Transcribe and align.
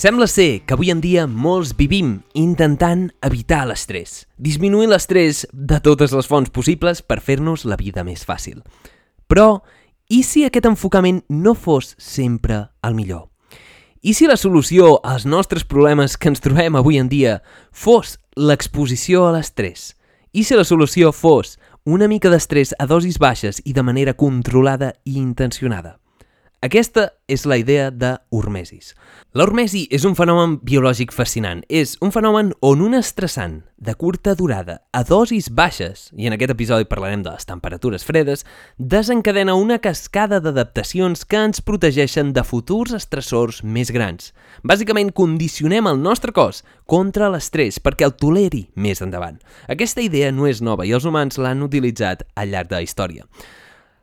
Sembla 0.00 0.26
ser 0.26 0.62
que 0.64 0.72
avui 0.72 0.88
en 0.88 1.02
dia 1.04 1.26
molts 1.28 1.74
vivim 1.76 2.22
intentant 2.32 3.02
evitar 3.20 3.66
l'estrès, 3.68 4.22
disminuir 4.40 4.86
l'estrès 4.88 5.42
de 5.52 5.76
totes 5.84 6.14
les 6.16 6.30
fonts 6.30 6.48
possibles 6.48 7.02
per 7.04 7.18
fer-nos 7.20 7.66
la 7.68 7.76
vida 7.76 8.00
més 8.00 8.24
fàcil. 8.24 8.62
Però, 9.28 9.60
i 10.08 10.22
si 10.24 10.46
aquest 10.48 10.70
enfocament 10.70 11.20
no 11.28 11.52
fos 11.52 11.92
sempre 12.00 12.62
el 12.80 12.96
millor? 12.96 13.26
I 14.00 14.16
si 14.16 14.24
la 14.24 14.40
solució 14.40 14.94
als 15.04 15.28
nostres 15.28 15.68
problemes 15.68 16.16
que 16.16 16.32
ens 16.32 16.40
trobem 16.40 16.80
avui 16.80 16.96
en 16.96 17.12
dia 17.12 17.42
fos 17.68 18.16
l'exposició 18.40 19.28
a 19.28 19.36
l'estrès? 19.36 19.90
I 20.32 20.48
si 20.48 20.56
la 20.56 20.64
solució 20.64 21.12
fos 21.12 21.58
una 21.84 22.08
mica 22.08 22.32
d'estrès 22.32 22.72
a 22.80 22.88
dosis 22.88 23.20
baixes 23.20 23.60
i 23.68 23.76
de 23.76 23.84
manera 23.84 24.16
controlada 24.16 24.94
i 25.04 25.20
intencionada? 25.20 25.99
Aquesta 26.60 27.06
és 27.24 27.46
la 27.48 27.56
idea 27.56 27.86
de 27.88 28.18
hormesis. 28.28 28.90
La 29.32 29.46
hormesi 29.46 29.86
és 29.88 30.02
un 30.04 30.12
fenomen 30.12 30.58
biològic 30.60 31.14
fascinant. 31.16 31.62
És 31.72 31.94
un 32.04 32.12
fenomen 32.12 32.50
on 32.60 32.82
un 32.84 32.98
estressant 32.98 33.62
de 33.80 33.94
curta 33.96 34.34
durada 34.36 34.74
a 34.92 35.00
dosis 35.08 35.48
baixes, 35.56 36.10
i 36.12 36.28
en 36.28 36.36
aquest 36.36 36.52
episodi 36.52 36.84
parlarem 36.90 37.22
de 37.24 37.32
les 37.32 37.48
temperatures 37.48 38.04
fredes, 38.04 38.44
desencadena 38.76 39.54
una 39.56 39.78
cascada 39.80 40.42
d'adaptacions 40.44 41.24
que 41.24 41.40
ens 41.40 41.64
protegeixen 41.64 42.34
de 42.36 42.44
futurs 42.44 42.92
estressors 42.92 43.62
més 43.64 43.88
grans. 43.88 44.34
Bàsicament, 44.60 45.14
condicionem 45.16 45.88
el 45.88 46.02
nostre 46.04 46.36
cos 46.36 46.60
contra 46.84 47.32
l'estrès 47.32 47.80
perquè 47.80 48.04
el 48.04 48.18
toleri 48.20 48.66
més 48.76 49.00
endavant. 49.00 49.40
Aquesta 49.64 50.04
idea 50.04 50.28
no 50.28 50.44
és 50.44 50.60
nova 50.60 50.84
i 50.84 50.92
els 50.92 51.08
humans 51.08 51.40
l'han 51.40 51.64
utilitzat 51.64 52.28
al 52.36 52.52
llarg 52.52 52.68
de 52.68 52.82
la 52.82 52.84
història. 52.84 53.24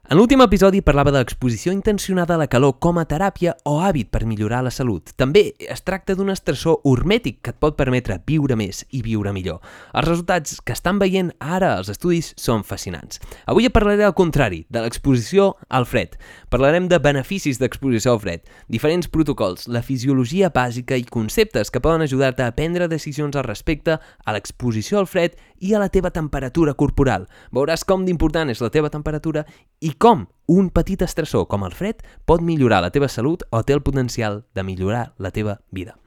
En 0.09 0.15
l'últim 0.15 0.39
episodi 0.39 0.79
parlava 0.79 1.11
de 1.11 1.19
l'exposició 1.19 1.73
intencionada 1.75 2.37
a 2.37 2.39
la 2.39 2.45
calor 2.47 2.77
com 2.79 2.95
a 2.95 3.03
teràpia 3.03 3.57
o 3.67 3.73
hàbit 3.83 4.07
per 4.07 4.21
millorar 4.23 4.61
la 4.63 4.71
salut. 4.71 5.09
També 5.19 5.41
es 5.59 5.81
tracta 5.83 6.15
d'un 6.15 6.31
estressor 6.31 6.77
hormètic 6.87 7.41
que 7.43 7.51
et 7.51 7.57
pot 7.59 7.75
permetre 7.75 8.15
viure 8.23 8.55
més 8.55 8.85
i 8.95 9.01
viure 9.03 9.33
millor. 9.35 9.57
Els 9.91 10.07
resultats 10.07 10.61
que 10.63 10.71
estan 10.71 11.01
veient 11.01 11.33
ara 11.43 11.73
els 11.81 11.91
estudis 11.91 12.29
són 12.39 12.63
fascinants. 12.63 13.19
Avui 13.51 13.67
parlaré 13.67 14.05
al 14.07 14.15
contrari, 14.15 14.61
de 14.71 14.85
l'exposició 14.85 15.49
al 15.67 15.83
fred. 15.83 16.15
Parlarem 16.47 16.87
de 16.87 17.01
beneficis 17.03 17.59
d'exposició 17.59 18.15
al 18.15 18.23
fred, 18.23 18.47
diferents 18.71 19.11
protocols, 19.11 19.67
la 19.67 19.83
fisiologia 19.83 20.53
bàsica 20.55 20.95
i 20.95 21.03
conceptes 21.03 21.67
que 21.67 21.83
poden 21.83 22.07
ajudar-te 22.07 22.47
a 22.47 22.55
prendre 22.55 22.87
decisions 22.87 23.35
al 23.35 23.43
respecte 23.43 23.99
a 23.99 24.37
l'exposició 24.37 25.03
al 25.03 25.11
fred 25.11 25.35
i 25.59 25.75
a 25.75 25.83
la 25.83 25.91
teva 25.91 26.15
temperatura 26.15 26.79
corporal. 26.79 27.27
Veuràs 27.51 27.83
com 27.83 28.07
d'important 28.07 28.47
és 28.55 28.63
la 28.63 28.71
teva 28.71 28.87
temperatura 28.93 29.43
i 29.83 29.96
com 29.97 30.27
un 30.47 30.69
petit 30.69 31.01
estressor 31.03 31.47
com 31.51 31.65
el 31.67 31.73
fred 31.75 32.01
pot 32.25 32.41
millorar 32.41 32.79
la 32.85 32.93
teva 32.95 33.09
salut 33.11 33.43
o 33.51 33.63
té 33.67 33.75
el 33.75 33.83
potencial 33.83 34.45
de 34.55 34.63
millorar 34.63 35.11
la 35.17 35.31
teva 35.35 35.59
vida. 35.71 35.97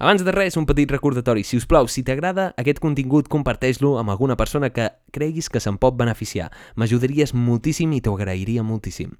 Abans 0.00 0.22
de 0.24 0.32
res, 0.32 0.56
un 0.56 0.64
petit 0.64 0.88
recordatori. 0.88 1.42
Si 1.44 1.58
us 1.60 1.66
plau, 1.68 1.84
si 1.84 2.00
t'agrada 2.00 2.54
aquest 2.56 2.78
contingut, 2.80 3.26
comparteix-lo 3.28 3.98
amb 4.00 4.08
alguna 4.08 4.36
persona 4.40 4.70
que 4.72 4.86
creguis 5.12 5.50
que 5.52 5.60
se'n 5.60 5.76
pot 5.76 5.98
beneficiar. 5.98 6.48
M'ajudaries 6.80 7.34
moltíssim 7.36 7.92
i 7.92 8.00
t'ho 8.00 8.14
agrairia 8.16 8.64
moltíssim. 8.64 9.12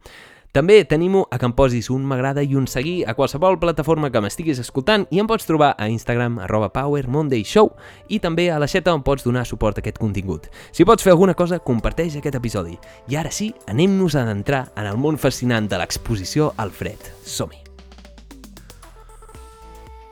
També 0.51 0.81
tenim-ho 0.83 1.29
a 1.31 1.39
que 1.39 1.47
em 1.47 1.53
posis 1.55 1.93
un 1.95 2.03
m'agrada 2.11 2.43
i 2.43 2.57
un 2.59 2.67
seguir 2.67 3.05
a 3.07 3.15
qualsevol 3.15 3.61
plataforma 3.63 4.11
que 4.11 4.19
m'estiguis 4.19 4.59
escoltant 4.59 5.05
i 5.15 5.21
em 5.23 5.29
pots 5.31 5.47
trobar 5.47 5.77
a 5.79 5.87
Instagram 5.87 6.41
arroba 6.43 6.73
Power 6.75 7.07
Monday 7.07 7.45
Show 7.47 7.71
i 8.11 8.19
també 8.19 8.49
a 8.51 8.59
la 8.59 8.67
xeta 8.67 8.91
on 8.91 9.07
pots 9.07 9.23
donar 9.23 9.47
suport 9.47 9.79
a 9.79 9.85
aquest 9.85 10.03
contingut. 10.03 10.51
Si 10.75 10.83
pots 10.83 11.07
fer 11.07 11.15
alguna 11.15 11.39
cosa, 11.39 11.63
comparteix 11.63 12.19
aquest 12.19 12.43
episodi. 12.43 12.75
I 13.07 13.23
ara 13.23 13.31
sí, 13.31 13.53
anem-nos 13.71 14.19
a 14.19 14.27
adentrar 14.27 14.67
en 14.75 14.91
el 14.91 14.99
món 14.99 15.23
fascinant 15.23 15.71
de 15.71 15.79
l'exposició 15.79 16.51
al 16.59 16.75
fred. 16.75 17.13
Som-hi! 17.23 17.71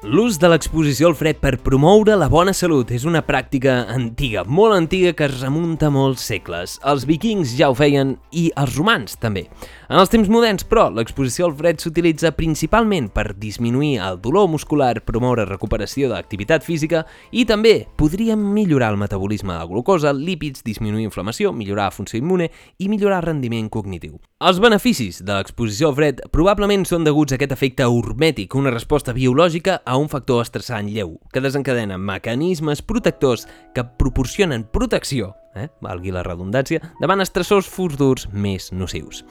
L'ús 0.07 0.37
de 0.39 0.47
l'exposició 0.47 1.09
al 1.11 1.17
fred 1.19 1.41
per 1.43 1.57
promoure 1.59 2.15
la 2.15 2.29
bona 2.31 2.53
salut 2.55 2.93
és 2.95 3.03
una 3.03 3.25
pràctica 3.27 3.81
antiga, 3.91 4.45
molt 4.47 4.77
antiga 4.77 5.11
que 5.19 5.27
es 5.27 5.41
remunta 5.41 5.91
molts 5.91 6.23
segles. 6.31 6.77
Els 6.87 7.03
vikings 7.11 7.57
ja 7.59 7.67
ho 7.67 7.75
feien 7.75 8.15
i 8.31 8.47
els 8.55 8.79
romans 8.79 9.19
també. 9.19 9.49
En 9.89 9.97
els 9.97 10.11
temps 10.13 10.29
moderns, 10.29 10.67
però, 10.69 10.91
l'exposició 10.93 11.47
al 11.47 11.55
fred 11.57 11.79
s'utilitza 11.81 12.35
principalment 12.37 13.07
per 13.09 13.31
disminuir 13.41 13.95
el 14.05 14.19
dolor 14.21 14.45
muscular, 14.53 14.99
promoure 15.01 15.47
recuperació 15.49 16.11
d'activitat 16.11 16.67
física 16.67 17.07
i 17.33 17.47
també 17.49 17.87
podria 17.97 18.35
millorar 18.37 18.91
el 18.93 18.99
metabolisme 19.01 19.55
de 19.57 19.63
glucosa, 19.71 20.11
lípids, 20.13 20.61
disminuir 20.67 21.07
inflamació, 21.07 21.55
millorar 21.57 21.87
la 21.89 21.95
funció 21.97 22.21
immune 22.21 22.51
i 22.77 22.91
millorar 22.93 23.23
el 23.23 23.29
rendiment 23.31 23.71
cognitiu. 23.73 24.19
Els 24.45 24.61
beneficis 24.61 25.23
de 25.25 25.39
l'exposició 25.39 25.89
al 25.89 25.97
fred 25.97 26.21
probablement 26.37 26.85
són 26.85 27.09
deguts 27.09 27.33
a 27.33 27.39
aquest 27.39 27.55
efecte 27.57 27.87
hormètic, 27.89 28.59
una 28.61 28.75
resposta 28.75 29.15
biològica 29.17 29.79
a 29.87 29.97
un 29.97 30.13
factor 30.13 30.43
estressant 30.45 30.91
lleu, 30.93 31.15
que 31.33 31.41
desencadena 31.41 31.97
mecanismes 31.97 32.85
protectors 32.85 33.47
que 33.73 33.87
proporcionen 33.97 34.69
protecció, 34.69 35.33
eh, 35.57 35.71
valgui 35.81 36.13
la 36.13 36.27
redundància, 36.29 36.93
davant 37.01 37.25
estressors 37.25 37.73
futurs 37.73 38.29
més 38.37 38.69
nocius. 38.69 39.25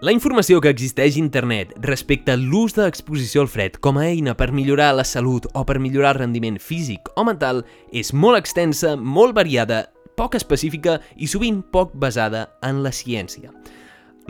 La 0.00 0.14
informació 0.16 0.62
que 0.64 0.70
existeix 0.72 1.18
a 1.18 1.20
internet 1.20 1.74
respecte 1.84 2.32
a 2.32 2.38
l'ús 2.40 2.72
de 2.72 2.86
l'exposició 2.86 3.42
al 3.42 3.50
fred 3.52 3.74
com 3.84 3.98
a 4.00 4.06
eina 4.08 4.32
per 4.32 4.46
millorar 4.48 4.94
la 4.96 5.04
salut 5.04 5.44
o 5.52 5.64
per 5.68 5.76
millorar 5.76 6.14
el 6.14 6.22
rendiment 6.22 6.56
físic 6.56 7.10
o 7.20 7.24
mental 7.28 7.60
és 7.92 8.14
molt 8.16 8.40
extensa, 8.40 8.94
molt 8.96 9.36
variada, 9.36 9.82
poc 10.16 10.38
específica 10.40 10.96
i 11.20 11.28
sovint 11.28 11.60
poc 11.60 11.92
basada 11.92 12.46
en 12.64 12.80
la 12.80 12.94
ciència. 12.96 13.52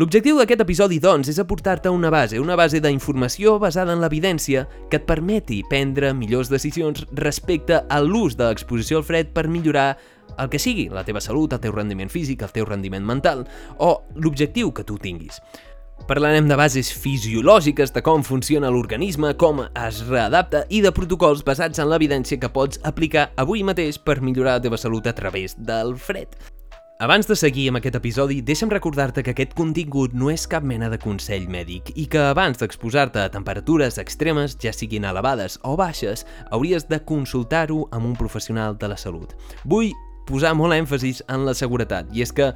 L'objectiu 0.00 0.40
d'aquest 0.40 0.64
episodi, 0.64 0.98
doncs, 0.98 1.30
és 1.30 1.38
aportar-te 1.38 1.90
una 1.94 2.10
base, 2.10 2.42
una 2.42 2.58
base 2.58 2.80
d'informació 2.82 3.58
basada 3.62 3.94
en 3.94 4.02
l'evidència 4.02 4.66
que 4.90 4.98
et 4.98 5.06
permeti 5.06 5.62
prendre 5.70 6.10
millors 6.18 6.50
decisions 6.50 7.06
respecte 7.14 7.78
a 7.78 8.02
l'ús 8.02 8.34
de 8.34 8.48
l'exposició 8.48 8.98
al 8.98 9.06
fred 9.06 9.30
per 9.36 9.46
millorar 9.46 9.92
el 10.38 10.50
que 10.52 10.60
sigui, 10.62 10.88
la 10.92 11.04
teva 11.04 11.22
salut, 11.24 11.52
el 11.52 11.62
teu 11.62 11.74
rendiment 11.74 12.12
físic, 12.12 12.44
el 12.44 12.54
teu 12.54 12.68
rendiment 12.68 13.06
mental 13.06 13.46
o 13.78 13.96
l'objectiu 14.16 14.72
que 14.72 14.84
tu 14.84 14.98
tinguis. 14.98 15.40
Parlarem 16.08 16.48
de 16.48 16.56
bases 16.56 16.88
fisiològiques, 16.96 17.92
de 17.92 18.02
com 18.02 18.22
funciona 18.24 18.70
l'organisme, 18.72 19.34
com 19.38 19.60
es 19.68 20.00
readapta 20.08 20.64
i 20.68 20.80
de 20.84 20.94
protocols 20.96 21.44
basats 21.46 21.82
en 21.82 21.90
l'evidència 21.90 22.40
que 22.40 22.50
pots 22.50 22.80
aplicar 22.88 23.28
avui 23.36 23.62
mateix 23.66 24.00
per 24.00 24.20
millorar 24.24 24.58
la 24.58 24.64
teva 24.64 24.80
salut 24.80 25.06
a 25.06 25.14
través 25.14 25.58
del 25.58 25.94
fred. 25.98 26.32
Abans 27.00 27.24
de 27.24 27.32
seguir 27.32 27.70
amb 27.70 27.78
aquest 27.78 27.94
episodi, 27.96 28.42
deixa'm 28.44 28.68
recordar-te 28.68 29.22
que 29.24 29.32
aquest 29.32 29.54
contingut 29.56 30.12
no 30.12 30.28
és 30.28 30.42
cap 30.44 30.66
mena 30.68 30.90
de 30.92 30.98
consell 31.00 31.46
mèdic 31.48 31.94
i 31.96 32.04
que 32.12 32.20
abans 32.20 32.60
d'exposar-te 32.60 33.22
a 33.22 33.30
temperatures 33.32 33.96
extremes, 34.02 34.58
ja 34.60 34.74
siguin 34.76 35.06
elevades 35.08 35.56
o 35.64 35.78
baixes, 35.80 36.26
hauries 36.50 36.84
de 36.92 37.00
consultar-ho 37.00 37.86
amb 37.96 38.10
un 38.10 38.18
professional 38.20 38.76
de 38.76 38.92
la 38.92 39.00
salut. 39.00 39.32
Vull 39.64 39.94
posar 40.30 40.54
molt 40.56 40.76
èmfasis 40.78 41.24
en 41.28 41.44
la 41.48 41.56
seguretat, 41.58 42.08
i 42.14 42.24
és 42.24 42.32
que 42.32 42.52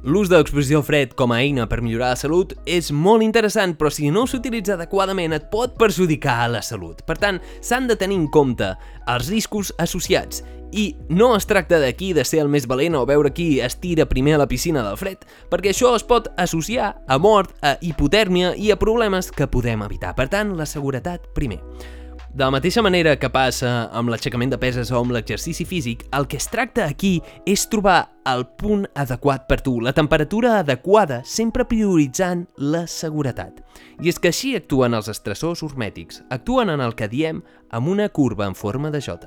L'ús 0.00 0.30
de 0.30 0.38
l'exposició 0.38 0.78
al 0.78 0.84
fred 0.86 1.10
com 1.12 1.34
a 1.34 1.42
eina 1.44 1.66
per 1.68 1.82
millorar 1.84 2.14
la 2.14 2.16
salut 2.16 2.54
és 2.64 2.86
molt 2.88 3.20
interessant, 3.20 3.74
però 3.76 3.90
si 3.92 4.08
no 4.08 4.22
s'utilitza 4.24 4.78
adequadament 4.78 5.34
et 5.36 5.50
pot 5.52 5.74
perjudicar 5.76 6.38
a 6.40 6.46
la 6.48 6.62
salut. 6.64 7.02
Per 7.04 7.18
tant, 7.20 7.36
s'han 7.60 7.90
de 7.90 7.98
tenir 8.00 8.16
en 8.16 8.24
compte 8.32 8.70
els 9.04 9.28
riscos 9.28 9.74
associats 9.76 10.40
i 10.72 10.94
no 11.12 11.34
es 11.36 11.44
tracta 11.44 11.82
d'aquí 11.82 12.14
de 12.16 12.24
ser 12.24 12.40
el 12.40 12.48
més 12.48 12.64
valent 12.70 12.96
o 12.96 13.04
veure 13.04 13.34
qui 13.36 13.58
es 13.60 13.76
tira 13.76 14.08
primer 14.08 14.38
a 14.38 14.42
la 14.46 14.48
piscina 14.48 14.86
del 14.86 14.96
fred, 14.96 15.28
perquè 15.52 15.74
això 15.74 15.92
es 15.98 16.06
pot 16.06 16.32
associar 16.40 16.94
a 17.04 17.20
mort, 17.20 17.52
a 17.60 17.76
hipotèrmia 17.84 18.54
i 18.56 18.72
a 18.72 18.80
problemes 18.80 19.28
que 19.28 19.52
podem 19.52 19.84
evitar. 19.84 20.16
Per 20.16 20.30
tant, 20.32 20.56
la 20.56 20.64
seguretat 20.64 21.28
primer. 21.36 21.60
De 22.30 22.44
la 22.44 22.52
mateixa 22.54 22.78
manera 22.78 23.16
que 23.18 23.26
passa 23.26 23.88
amb 23.90 24.12
l'aixecament 24.12 24.52
de 24.52 24.58
peses 24.62 24.92
o 24.94 25.00
amb 25.00 25.10
l'exercici 25.10 25.64
físic, 25.66 26.04
el 26.14 26.28
que 26.30 26.38
es 26.38 26.46
tracta 26.46 26.84
aquí 26.86 27.16
és 27.42 27.64
trobar 27.66 28.12
el 28.30 28.44
punt 28.60 28.84
adequat 28.94 29.48
per 29.48 29.58
tu, 29.66 29.72
la 29.82 29.90
temperatura 29.96 30.60
adequada, 30.60 31.24
sempre 31.26 31.66
prioritzant 31.66 32.44
la 32.54 32.84
seguretat. 32.86 33.58
I 33.98 34.12
és 34.12 34.22
que 34.22 34.30
així 34.30 34.54
actuen 34.54 34.94
els 34.94 35.10
estressors 35.10 35.64
hormètics, 35.66 36.22
actuen 36.30 36.70
en 36.70 36.84
el 36.86 36.94
que 36.94 37.10
diem 37.10 37.42
amb 37.74 37.90
una 37.90 38.06
curva 38.14 38.46
en 38.46 38.54
forma 38.54 38.94
de 38.94 39.02
J. 39.02 39.26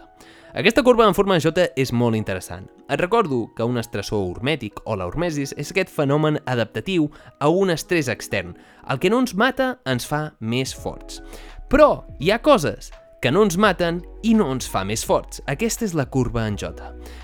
Aquesta 0.53 0.83
curva 0.83 1.07
en 1.07 1.15
forma 1.17 1.33
de 1.33 1.41
J 1.41 1.63
és 1.81 1.89
molt 1.91 2.15
interessant. 2.15 2.67
Et 2.85 2.99
recordo 3.01 3.47
que 3.57 3.65
un 3.65 3.79
estressor 3.81 4.21
hormètic 4.21 4.77
o 4.85 4.93
la 4.95 5.07
hormesis 5.09 5.51
és 5.57 5.71
aquest 5.73 5.89
fenomen 5.89 6.37
adaptatiu 6.45 7.07
a 7.41 7.49
un 7.49 7.73
estrès 7.73 8.07
extern. 8.07 8.53
El 8.85 8.99
que 9.01 9.09
no 9.09 9.17
ens 9.23 9.33
mata 9.33 9.79
ens 9.89 10.05
fa 10.05 10.35
més 10.39 10.75
forts. 10.77 11.23
Però 11.69 12.03
hi 12.19 12.31
ha 12.31 12.41
coses 12.41 12.91
que 13.23 13.31
no 13.31 13.39
ens 13.45 13.55
maten 13.55 14.01
i 14.27 14.33
no 14.35 14.49
ens 14.51 14.65
fa 14.67 14.81
més 14.83 15.05
forts. 15.07 15.39
Aquesta 15.47 15.85
és 15.87 15.93
la 15.95 16.03
curva 16.11 16.41
en 16.43 16.57
J. 16.59 16.73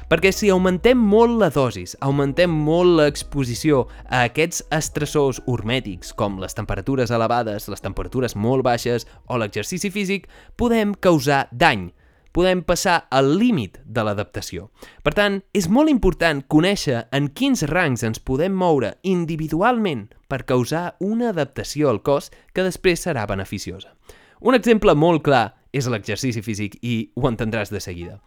Perquè 0.08 0.32
si 0.32 0.48
augmentem 0.48 0.96
molt 0.96 1.36
la 1.42 1.50
dosis, 1.52 1.98
augmentem 2.00 2.48
molt 2.50 2.96
l'exposició 3.02 3.82
a 4.08 4.22
aquests 4.30 4.64
estressors 4.78 5.42
hormètics, 5.44 6.14
com 6.16 6.38
les 6.40 6.56
temperatures 6.56 7.12
elevades, 7.12 7.68
les 7.68 7.84
temperatures 7.84 8.38
molt 8.40 8.64
baixes 8.64 9.10
o 9.28 9.42
l'exercici 9.42 9.92
físic, 9.92 10.30
podem 10.56 10.94
causar 10.96 11.50
dany, 11.52 11.90
podem 12.32 12.64
passar 12.64 13.02
al 13.12 13.34
límit 13.36 13.82
de 13.84 14.08
l'adaptació. 14.08 14.70
Per 15.04 15.12
tant, 15.18 15.42
és 15.52 15.68
molt 15.68 15.92
important 15.92 16.40
conèixer 16.48 17.10
en 17.12 17.28
quins 17.28 17.66
rangs 17.68 18.08
ens 18.08 18.24
podem 18.24 18.56
moure 18.56 18.96
individualment 19.04 20.08
per 20.32 20.46
causar 20.48 20.94
una 21.04 21.34
adaptació 21.36 21.92
al 21.92 22.00
cos 22.08 22.32
que 22.54 22.64
després 22.64 23.04
serà 23.04 23.28
beneficiosa. 23.28 23.92
Un 24.40 24.56
exemple 24.56 24.96
molt 24.96 25.24
clar 25.26 25.56
és 25.76 25.88
l'exercici 25.92 26.42
físic 26.42 26.78
i 26.82 27.10
ho 27.16 27.28
entendràs 27.28 27.72
de 27.74 27.82
seguida. 27.84 28.20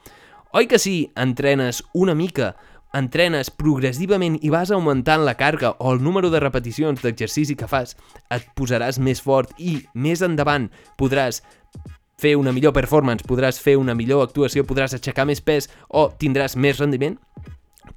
Oi 0.53 0.69
que 0.69 0.79
si 0.79 1.09
entrenes 1.17 1.81
una 1.97 2.14
mica, 2.14 2.53
entrenes 2.93 3.49
progressivament 3.49 4.37
i 4.44 4.50
vas 4.53 4.70
augmentant 4.70 5.25
la 5.25 5.35
càrrega 5.41 5.73
o 5.81 5.94
el 5.94 6.03
número 6.05 6.29
de 6.31 6.43
repeticions 6.44 7.00
d'exercici 7.00 7.56
que 7.56 7.69
fas, 7.69 7.97
et 8.29 8.44
posaràs 8.59 9.00
més 9.00 9.25
fort 9.25 9.56
i 9.56 9.79
més 9.94 10.20
endavant 10.20 10.69
podràs 11.00 11.41
fer 12.20 12.37
una 12.37 12.53
millor 12.53 12.76
performance, 12.76 13.25
podràs 13.26 13.59
fer 13.59 13.79
una 13.81 13.97
millor 13.97 14.23
actuació, 14.26 14.67
podràs 14.69 14.93
aixecar 14.94 15.25
més 15.26 15.41
pes 15.41 15.70
o 15.88 16.11
tindràs 16.20 16.55
més 16.55 16.79
rendiment? 16.79 17.17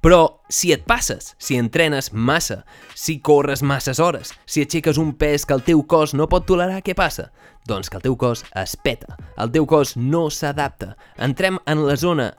Però 0.04 0.42
si 0.48 0.72
et 0.74 0.84
passes, 0.86 1.34
si 1.38 1.56
entrenes 1.56 2.12
massa, 2.12 2.64
si 2.94 3.18
corres 3.20 3.62
masses 3.62 4.00
hores, 4.00 4.32
si 4.46 4.62
aixeques 4.64 4.98
un 4.98 5.14
pes 5.18 5.46
que 5.46 5.56
el 5.56 5.64
teu 5.66 5.82
cos 5.88 6.14
no 6.14 6.28
pot 6.30 6.46
tolerar, 6.48 6.82
què 6.84 6.94
passa? 6.94 7.30
Doncs 7.66 7.90
que 7.90 7.98
el 7.98 8.04
teu 8.04 8.16
cos 8.18 8.44
es 8.54 8.76
peta, 8.78 9.16
el 9.42 9.50
teu 9.54 9.66
cos 9.66 9.96
no 9.96 10.28
s'adapta. 10.30 10.94
Entrem 11.18 11.58
en 11.66 11.82
la 11.86 11.96
zona 11.98 12.30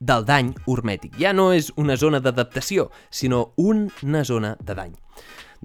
del 0.00 0.26
dany 0.28 0.52
hormètic. 0.66 1.16
Ja 1.18 1.32
no 1.34 1.50
és 1.56 1.72
una 1.76 1.96
zona 1.98 2.20
d'adaptació, 2.22 2.90
sinó 3.10 3.52
una 3.56 4.24
zona 4.24 4.54
de 4.60 4.78
dany. 4.78 4.94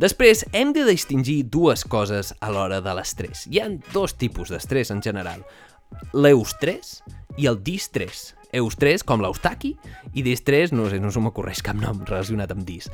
Després, 0.02 0.46
hem 0.56 0.72
de 0.74 0.86
distingir 0.88 1.44
dues 1.52 1.84
coses 1.84 2.32
a 2.40 2.50
l'hora 2.50 2.80
de 2.82 2.94
l'estrès. 2.96 3.46
Hi 3.52 3.60
ha 3.60 3.68
dos 3.94 4.16
tipus 4.18 4.50
d'estrès 4.50 4.90
en 4.94 5.04
general. 5.04 5.44
L'eustrès 6.16 7.02
i 7.38 7.50
el 7.52 7.60
distrès. 7.62 8.32
Eustrès, 8.54 9.04
com 9.04 9.24
l'Eustaqui, 9.24 9.76
i 10.14 10.24
distrès, 10.26 10.74
no 10.76 10.90
sé, 10.92 11.00
no 11.00 11.12
se 11.12 11.24
m'ocorreix 11.24 11.64
cap 11.66 11.80
nom 11.80 12.04
relacionat 12.08 12.52
amb 12.52 12.66
dis. 12.68 12.90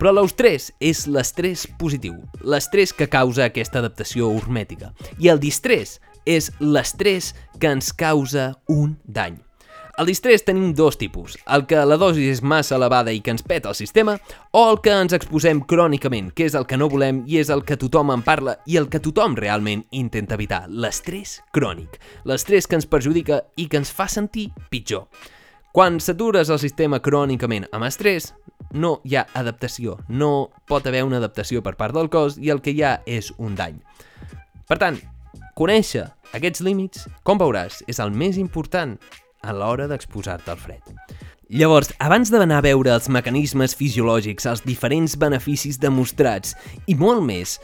Però 0.00 0.14
l'eustrès 0.14 0.70
és 0.80 1.04
l'estrès 1.10 1.66
positiu, 1.80 2.16
l'estrès 2.40 2.94
que 2.96 3.10
causa 3.10 3.50
aquesta 3.50 3.82
adaptació 3.82 4.30
hormètica. 4.32 4.94
I 5.20 5.28
el 5.34 5.42
distrès 5.42 5.98
és 6.24 6.50
l'estrès 6.60 7.34
que 7.60 7.74
ens 7.74 7.92
causa 7.92 8.54
un 8.68 8.96
dany. 9.04 9.38
Al 9.96 10.06
distrés 10.06 10.44
tenim 10.44 10.74
dos 10.74 10.96
tipus, 10.98 11.36
el 11.46 11.66
que 11.66 11.80
la 11.84 11.96
dosi 11.98 12.28
és 12.30 12.42
massa 12.42 12.76
elevada 12.76 13.12
i 13.12 13.20
que 13.24 13.32
ens 13.34 13.42
peta 13.42 13.70
el 13.70 13.76
sistema, 13.78 14.16
o 14.52 14.62
el 14.70 14.78
que 14.84 14.92
ens 14.94 15.14
exposem 15.16 15.62
crònicament, 15.66 16.30
que 16.36 16.46
és 16.46 16.54
el 16.54 16.66
que 16.68 16.78
no 16.78 16.88
volem 16.92 17.24
i 17.26 17.40
és 17.40 17.50
el 17.50 17.64
que 17.66 17.78
tothom 17.80 18.12
en 18.14 18.22
parla 18.26 18.58
i 18.66 18.78
el 18.80 18.88
que 18.92 19.02
tothom 19.02 19.36
realment 19.36 19.84
intenta 19.90 20.38
evitar, 20.38 20.62
l'estrès 20.68 21.40
crònic, 21.52 21.98
l'estrès 22.24 22.68
que 22.68 22.78
ens 22.78 22.88
perjudica 22.88 23.42
i 23.56 23.66
que 23.68 23.80
ens 23.80 23.92
fa 23.92 24.08
sentir 24.08 24.50
pitjor. 24.70 25.08
Quan 25.72 26.00
satures 26.02 26.50
el 26.50 26.58
sistema 26.58 26.98
crònicament 26.98 27.68
amb 27.70 27.86
estrès, 27.86 28.32
no 28.72 29.00
hi 29.04 29.16
ha 29.16 29.26
adaptació, 29.38 29.98
no 30.08 30.50
pot 30.66 30.86
haver 30.86 31.04
una 31.06 31.18
adaptació 31.18 31.62
per 31.62 31.76
part 31.78 31.94
del 31.94 32.10
cos 32.10 32.38
i 32.38 32.50
el 32.50 32.62
que 32.62 32.74
hi 32.74 32.82
ha 32.82 33.00
és 33.06 33.32
un 33.38 33.54
dany. 33.58 33.78
Per 34.66 34.78
tant, 34.78 34.98
conèixer 35.58 36.08
aquests 36.34 36.62
límits, 36.62 37.08
com 37.26 37.38
veuràs, 37.38 37.82
és 37.90 37.98
el 38.02 38.14
més 38.14 38.38
important 38.38 38.96
a 39.42 39.54
l'hora 39.56 39.88
d'exposar-te 39.90 40.50
al 40.52 40.60
fred. 40.60 40.94
Llavors, 41.50 41.90
abans 41.98 42.30
d'anar 42.30 42.60
a 42.60 42.62
veure 42.62 42.92
els 42.94 43.08
mecanismes 43.10 43.72
fisiològics, 43.74 44.46
els 44.46 44.60
diferents 44.62 45.16
beneficis 45.18 45.80
demostrats 45.82 46.54
i 46.86 46.94
molt 46.94 47.24
més, 47.26 47.56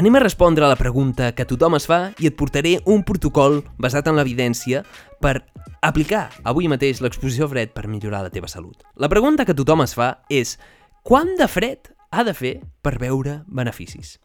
anem 0.00 0.16
a 0.16 0.22
respondre 0.24 0.64
a 0.64 0.70
la 0.72 0.78
pregunta 0.80 1.32
que 1.36 1.44
tothom 1.44 1.76
es 1.76 1.84
fa 1.90 1.98
i 2.18 2.30
et 2.30 2.38
portaré 2.38 2.78
un 2.88 3.04
protocol 3.04 3.60
basat 3.76 4.08
en 4.08 4.16
l'evidència 4.16 4.80
per 5.20 5.42
aplicar 5.84 6.30
avui 6.48 6.70
mateix 6.72 7.02
l'exposició 7.04 7.50
fred 7.52 7.74
per 7.76 7.84
millorar 7.84 8.24
la 8.24 8.32
teva 8.32 8.48
salut. 8.48 8.80
La 8.96 9.12
pregunta 9.12 9.44
que 9.44 9.54
tothom 9.54 9.84
es 9.84 9.92
fa 9.92 10.24
és 10.32 10.56
quant 11.04 11.36
de 11.36 11.50
fred 11.52 11.92
ha 12.10 12.24
de 12.24 12.32
fer 12.32 12.56
per 12.80 12.96
veure 12.96 13.42
beneficis? 13.44 14.16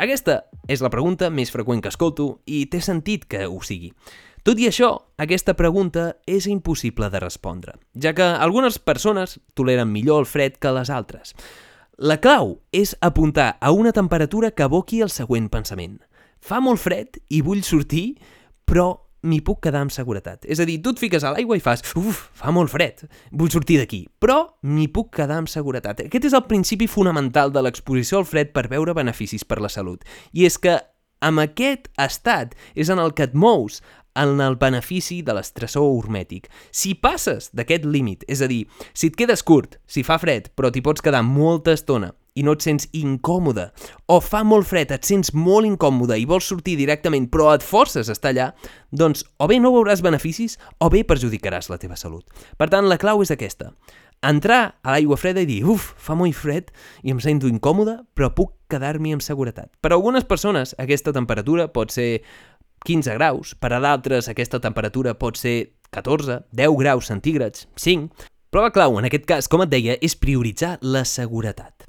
Aquesta 0.00 0.44
és 0.70 0.80
la 0.80 0.88
pregunta 0.88 1.28
més 1.28 1.50
freqüent 1.52 1.82
que 1.82 1.90
escolto 1.92 2.38
i 2.46 2.64
té 2.72 2.78
sentit 2.80 3.26
que 3.28 3.44
ho 3.44 3.58
sigui. 3.66 3.90
Tot 4.42 4.60
i 4.60 4.68
això, 4.70 4.94
aquesta 5.20 5.52
pregunta 5.56 6.14
és 6.26 6.46
impossible 6.48 7.10
de 7.12 7.20
respondre, 7.20 7.74
ja 7.92 8.14
que 8.16 8.24
algunes 8.24 8.78
persones 8.78 9.38
toleren 9.54 9.92
millor 9.92 10.24
el 10.24 10.30
fred 10.30 10.56
que 10.56 10.72
les 10.72 10.88
altres. 10.88 11.34
La 12.00 12.16
clau 12.16 12.54
és 12.72 12.94
apuntar 13.04 13.58
a 13.60 13.72
una 13.76 13.92
temperatura 13.92 14.52
que 14.56 14.64
aboqui 14.64 15.02
el 15.04 15.12
següent 15.12 15.50
pensament. 15.52 15.98
Fa 16.40 16.62
molt 16.64 16.80
fred 16.80 17.20
i 17.28 17.42
vull 17.44 17.60
sortir, 17.60 18.14
però 18.64 18.94
m'hi 19.28 19.42
puc 19.44 19.60
quedar 19.66 19.82
amb 19.84 19.92
seguretat. 19.92 20.46
És 20.48 20.62
a 20.62 20.64
dir, 20.64 20.78
tu 20.80 20.94
et 20.94 21.00
fiques 21.02 21.24
a 21.24 21.34
l'aigua 21.34 21.58
i 21.58 21.60
fas 21.60 21.84
uf, 21.98 22.22
fa 22.32 22.52
molt 22.56 22.72
fred, 22.72 23.04
vull 23.36 23.52
sortir 23.52 23.76
d'aquí, 23.82 24.06
però 24.16 24.38
m'hi 24.64 24.88
puc 24.88 25.10
quedar 25.18 25.42
amb 25.42 25.52
seguretat. 25.52 26.00
Aquest 26.06 26.30
és 26.30 26.36
el 26.36 26.46
principi 26.48 26.88
fonamental 26.88 27.52
de 27.52 27.60
l'exposició 27.66 28.22
al 28.22 28.28
fred 28.28 28.54
per 28.56 28.70
veure 28.72 28.96
beneficis 28.96 29.44
per 29.44 29.60
la 29.60 29.68
salut. 29.68 30.06
I 30.32 30.48
és 30.48 30.56
que 30.56 30.78
amb 31.20 31.42
aquest 31.42 31.88
estat 32.00 32.56
és 32.74 32.90
en 32.92 33.00
el 33.02 33.14
que 33.14 33.28
et 33.28 33.34
mous, 33.34 33.80
en 34.18 34.40
el 34.42 34.56
benefici 34.58 35.20
de 35.22 35.34
l'estressor 35.36 35.86
hormètic. 35.86 36.48
Si 36.74 36.96
passes 36.98 37.50
d'aquest 37.54 37.86
límit, 37.86 38.24
és 38.28 38.42
a 38.42 38.48
dir, 38.50 38.64
si 38.92 39.10
et 39.10 39.16
quedes 39.16 39.44
curt, 39.46 39.78
si 39.86 40.02
fa 40.06 40.18
fred, 40.18 40.50
però 40.56 40.70
t'hi 40.70 40.82
pots 40.84 41.04
quedar 41.04 41.22
molta 41.26 41.76
estona 41.76 42.12
i 42.38 42.44
no 42.46 42.54
et 42.54 42.62
sents 42.62 42.86
incòmode, 42.94 43.66
o 44.06 44.20
fa 44.22 44.44
molt 44.46 44.68
fred, 44.70 44.92
et 44.94 45.06
sents 45.06 45.32
molt 45.34 45.66
incòmode 45.66 46.18
i 46.18 46.28
vols 46.30 46.46
sortir 46.46 46.76
directament 46.78 47.26
però 47.30 47.50
et 47.56 47.64
forces 47.66 48.08
a 48.08 48.14
estar 48.14 48.30
allà, 48.30 48.50
doncs 48.94 49.24
o 49.38 49.48
bé 49.50 49.58
no 49.60 49.72
veuràs 49.74 50.02
beneficis 50.06 50.56
o 50.78 50.90
bé 50.92 51.02
perjudicaràs 51.04 51.70
la 51.72 51.80
teva 51.82 51.98
salut. 51.98 52.24
Per 52.56 52.70
tant, 52.70 52.86
la 52.86 53.00
clau 53.02 53.22
és 53.24 53.34
aquesta. 53.34 53.72
Entrar 54.20 54.74
a 54.84 54.92
l'aigua 54.92 55.16
freda 55.16 55.40
i 55.40 55.48
dir, 55.48 55.62
uf, 55.64 55.94
fa 55.96 56.12
molt 56.12 56.36
fred 56.36 56.68
i 57.00 57.12
em 57.14 57.20
sento 57.24 57.48
incòmode, 57.48 57.94
però 58.12 58.28
puc 58.36 58.52
quedar-m'hi 58.68 59.14
amb 59.16 59.24
seguretat. 59.24 59.70
Per 59.80 59.94
a 59.94 59.96
algunes 59.96 60.26
persones, 60.28 60.74
aquesta 60.76 61.14
temperatura 61.16 61.70
pot 61.72 61.94
ser 61.94 62.20
15 62.84 63.16
graus, 63.16 63.54
per 63.56 63.72
a 63.72 63.80
d'altres 63.80 64.28
aquesta 64.28 64.60
temperatura 64.60 65.16
pot 65.16 65.40
ser 65.40 65.72
14, 65.96 66.42
10 66.52 66.76
graus 66.82 67.08
centígrads, 67.08 67.66
5, 67.80 68.28
però 68.52 68.68
la 68.68 68.76
clau 68.76 69.00
en 69.00 69.08
aquest 69.08 69.24
cas, 69.24 69.48
com 69.48 69.64
et 69.64 69.72
deia, 69.72 69.96
és 70.04 70.18
prioritzar 70.20 70.76
la 70.82 71.06
seguretat. 71.08 71.88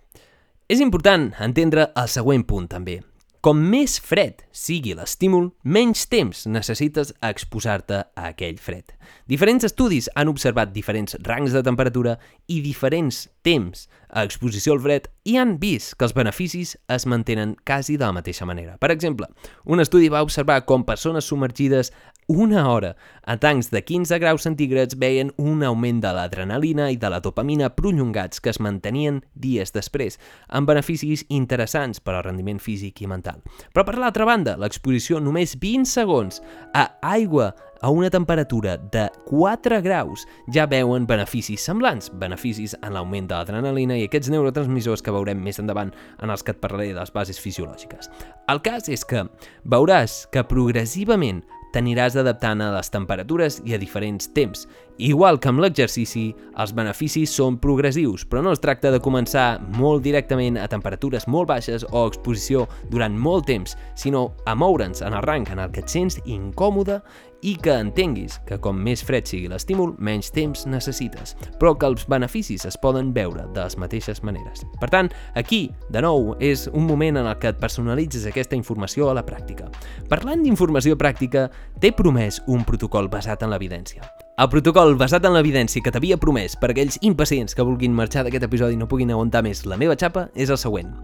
És 0.71 0.79
important 0.79 1.33
entendre 1.43 1.89
el 1.99 2.07
següent 2.07 2.47
punt 2.47 2.71
també. 2.71 3.01
Com 3.41 3.57
més 3.57 3.95
fred 3.97 4.43
sigui 4.53 4.91
l'estímul, 4.93 5.47
menys 5.65 6.03
temps 6.11 6.43
necessites 6.45 7.09
exposar-te 7.25 8.03
a 8.03 8.27
aquell 8.27 8.59
fred. 8.61 8.93
Diferents 9.25 9.65
estudis 9.65 10.11
han 10.13 10.29
observat 10.29 10.69
diferents 10.75 11.17
rangs 11.25 11.55
de 11.57 11.63
temperatura 11.65 12.19
i 12.45 12.59
diferents 12.61 13.23
temps 13.41 13.87
a 14.13 14.21
exposició 14.27 14.75
al 14.75 14.83
fred 14.83 15.09
i 15.25 15.39
han 15.41 15.55
vist 15.57 15.95
que 15.97 16.05
els 16.05 16.13
beneficis 16.13 16.75
es 16.85 17.07
mantenen 17.09 17.55
quasi 17.65 17.97
de 17.97 18.05
la 18.05 18.13
mateixa 18.13 18.45
manera. 18.45 18.75
Per 18.77 18.91
exemple, 18.93 19.25
un 19.65 19.81
estudi 19.81 20.13
va 20.13 20.21
observar 20.21 20.59
com 20.69 20.85
persones 20.85 21.25
submergides 21.25 21.89
una 22.31 22.69
hora 22.71 22.95
a 23.23 23.37
tancs 23.37 23.69
de 23.71 23.83
15 23.83 24.19
graus 24.19 24.43
centígrads 24.47 24.97
veien 24.99 25.31
un 25.37 25.63
augment 25.63 26.01
de 26.01 26.11
l'adrenalina 26.15 26.89
i 26.91 26.97
de 26.97 27.09
la 27.11 27.19
dopamina 27.19 27.69
prolongats 27.75 28.41
que 28.41 28.49
es 28.49 28.59
mantenien 28.59 29.21
dies 29.33 29.73
després, 29.75 30.17
amb 30.47 30.69
beneficis 30.69 31.25
interessants 31.29 31.99
per 31.99 32.15
al 32.15 32.23
rendiment 32.25 32.59
físic 32.59 33.01
i 33.03 33.09
mental. 33.11 33.43
Però 33.73 33.85
per 33.85 33.97
l'altra 33.99 34.25
banda, 34.25 34.55
l'exposició 34.57 35.19
només 35.19 35.57
20 35.59 35.89
segons 35.91 36.41
a 36.73 36.87
aigua 37.01 37.51
a 37.81 37.89
una 37.89 38.09
temperatura 38.13 38.77
de 38.77 39.07
4 39.25 39.81
graus 39.81 40.27
ja 40.53 40.67
veuen 40.69 41.07
beneficis 41.09 41.63
semblants, 41.65 42.11
beneficis 42.13 42.75
en 42.81 42.93
l'augment 42.93 43.27
de 43.27 43.35
l'adrenalina 43.35 43.97
i 43.97 44.05
aquests 44.05 44.29
neurotransmissors 44.31 45.01
que 45.01 45.13
veurem 45.13 45.41
més 45.41 45.59
endavant 45.59 45.89
en 46.21 46.29
els 46.29 46.45
que 46.45 46.53
et 46.53 46.61
parlaré 46.61 46.91
de 46.93 46.99
les 46.99 47.13
bases 47.13 47.41
fisiològiques. 47.41 48.11
El 48.47 48.61
cas 48.61 48.87
és 48.89 49.03
que 49.05 49.25
veuràs 49.65 50.27
que 50.31 50.45
progressivament 50.45 51.41
t'aniràs 51.71 52.17
adaptant 52.19 52.61
a 52.61 52.71
les 52.75 52.91
temperatures 52.91 53.61
i 53.65 53.75
a 53.75 53.79
diferents 53.81 54.29
temps. 54.35 54.67
Igual 55.01 55.39
que 55.41 55.49
amb 55.49 55.63
l'exercici, 55.63 56.27
els 56.61 56.73
beneficis 56.77 57.33
són 57.33 57.57
progressius, 57.63 58.25
però 58.27 58.43
no 58.45 58.51
es 58.53 58.61
tracta 58.61 58.91
de 58.93 58.99
començar 59.01 59.61
molt 59.79 60.03
directament 60.05 60.59
a 60.61 60.67
temperatures 60.69 61.27
molt 61.27 61.49
baixes 61.49 61.87
o 61.89 62.05
exposició 62.05 62.67
durant 62.91 63.17
molt 63.17 63.47
temps, 63.49 63.77
sinó 63.95 64.29
a 64.45 64.55
moure'ns 64.55 65.01
en 65.01 65.17
el 65.17 65.25
rang 65.25 65.47
en 65.49 65.63
el 65.63 65.71
que 65.71 65.81
et 65.81 65.89
sents 65.89 66.19
incòmode 66.25 66.99
i 67.41 67.55
que 67.57 67.73
entenguis 67.73 68.37
que 68.47 68.59
com 68.61 68.77
més 68.77 69.03
fred 69.05 69.27
sigui 69.29 69.49
l'estímul, 69.51 69.95
menys 69.97 70.31
temps 70.33 70.65
necessites, 70.69 71.35
però 71.59 71.73
que 71.77 71.89
els 71.89 72.07
beneficis 72.09 72.65
es 72.69 72.77
poden 72.81 73.11
veure 73.15 73.47
de 73.55 73.63
les 73.63 73.77
mateixes 73.81 74.23
maneres. 74.23 74.63
Per 74.81 74.89
tant, 74.93 75.11
aquí, 75.35 75.63
de 75.89 76.03
nou, 76.05 76.35
és 76.39 76.67
un 76.71 76.85
moment 76.87 77.21
en 77.21 77.29
el 77.29 77.37
que 77.41 77.51
et 77.51 77.61
personalitzes 77.61 78.27
aquesta 78.29 78.57
informació 78.57 79.09
a 79.09 79.17
la 79.17 79.25
pràctica. 79.25 79.69
Parlant 80.09 80.45
d'informació 80.45 80.97
pràctica, 80.99 81.49
t'he 81.81 81.93
promès 81.97 82.41
un 82.47 82.65
protocol 82.67 83.09
basat 83.11 83.43
en 83.43 83.53
l'evidència. 83.53 84.05
El 84.41 84.49
protocol 84.49 84.95
basat 84.97 85.25
en 85.27 85.35
l'evidència 85.35 85.83
que 85.85 85.91
t'havia 85.93 86.17
promès 86.17 86.55
per 86.57 86.71
aquells 86.71 86.97
impacients 87.05 87.53
que 87.53 87.65
vulguin 87.67 87.93
marxar 87.93 88.23
d'aquest 88.25 88.47
episodi 88.47 88.77
i 88.77 88.79
no 88.79 88.87
puguin 88.89 89.11
aguantar 89.13 89.43
més 89.45 89.65
la 89.69 89.77
meva 89.77 89.97
xapa 89.99 90.29
és 90.33 90.49
el 90.49 90.57
següent. 90.57 90.95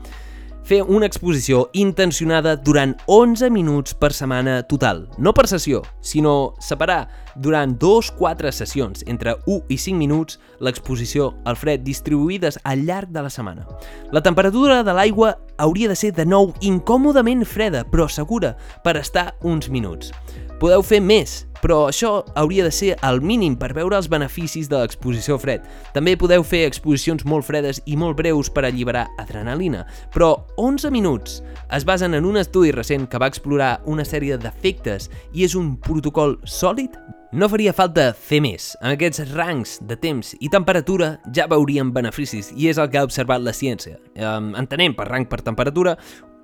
Fer 0.68 0.82
una 0.84 1.08
exposició 1.08 1.70
intencionada 1.80 2.58
durant 2.60 2.92
11 3.08 3.48
minuts 3.56 3.94
per 3.96 4.10
setmana 4.12 4.58
total. 4.68 5.06
No 5.16 5.32
per 5.32 5.46
sessió, 5.48 5.80
sinó 6.04 6.58
separar 6.60 7.06
durant 7.40 7.78
2-4 7.80 8.52
sessions, 8.52 9.06
entre 9.08 9.38
1 9.46 9.62
i 9.72 9.78
5 9.80 9.96
minuts, 9.96 10.42
l'exposició 10.60 11.30
al 11.48 11.56
fred 11.56 11.86
distribuïdes 11.88 12.60
al 12.68 12.84
llarg 12.84 13.16
de 13.16 13.24
la 13.24 13.32
setmana. 13.32 13.64
La 14.12 14.20
temperatura 14.26 14.82
de 14.84 14.98
l'aigua 14.98 15.38
hauria 15.58 15.90
de 15.90 15.96
ser 15.96 16.14
de 16.16 16.26
nou 16.26 16.54
incòmodament 16.62 17.46
freda, 17.46 17.84
però 17.86 18.08
segura, 18.10 18.56
per 18.84 18.98
estar 18.98 19.34
uns 19.44 19.70
minuts. 19.70 20.14
Podeu 20.58 20.82
fer 20.82 20.98
més, 21.06 21.44
però 21.62 21.84
això 21.90 22.24
hauria 22.36 22.64
de 22.66 22.72
ser 22.74 22.96
el 23.06 23.20
mínim 23.22 23.54
per 23.60 23.74
veure 23.78 23.98
els 23.98 24.10
beneficis 24.10 24.70
de 24.70 24.80
l'exposició 24.80 25.38
fred. 25.42 25.66
També 25.94 26.16
podeu 26.18 26.46
fer 26.46 26.64
exposicions 26.66 27.26
molt 27.30 27.46
fredes 27.46 27.82
i 27.86 27.98
molt 28.00 28.18
breus 28.18 28.50
per 28.50 28.66
alliberar 28.66 29.06
adrenalina, 29.22 29.84
però 30.14 30.34
11 30.58 30.90
minuts 30.94 31.42
es 31.74 31.86
basen 31.86 32.18
en 32.18 32.26
un 32.26 32.42
estudi 32.42 32.74
recent 32.74 33.06
que 33.06 33.22
va 33.22 33.30
explorar 33.30 33.78
una 33.86 34.06
sèrie 34.06 34.40
d'efectes 34.42 35.12
i 35.34 35.46
és 35.46 35.54
un 35.58 35.76
protocol 35.78 36.40
sòlid 36.46 36.98
no 37.31 37.50
faria 37.51 37.74
falta 37.75 38.12
fer 38.13 38.39
més. 38.43 38.69
En 38.79 38.93
aquests 38.93 39.25
rangs 39.34 39.77
de 39.84 39.98
temps 40.00 40.31
i 40.39 40.48
temperatura 40.53 41.17
ja 41.36 41.48
veuríem 41.51 41.91
beneficis 41.96 42.53
i 42.55 42.69
és 42.72 42.79
el 42.79 42.88
que 42.91 43.01
ha 43.01 43.07
observat 43.07 43.43
la 43.43 43.55
ciència. 43.55 43.98
Entenem 44.15 44.96
per 44.96 45.10
rang 45.10 45.27
per 45.27 45.41
temperatura 45.43 45.98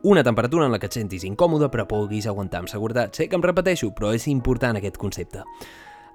una 0.03 0.23
temperatura 0.23 0.65
en 0.67 0.73
la 0.75 0.81
que 0.81 0.89
et 0.91 0.97
sentis 0.97 1.23
incòmode 1.23 1.69
però 1.71 1.85
puguis 1.87 2.27
aguantar 2.27 2.59
amb 2.59 2.71
seguretat. 2.71 3.15
Sé 3.15 3.29
que 3.31 3.39
em 3.39 3.45
repeteixo, 3.45 3.93
però 3.95 4.11
és 4.11 4.27
important 4.27 4.75
aquest 4.75 4.99
concepte. 4.99 5.45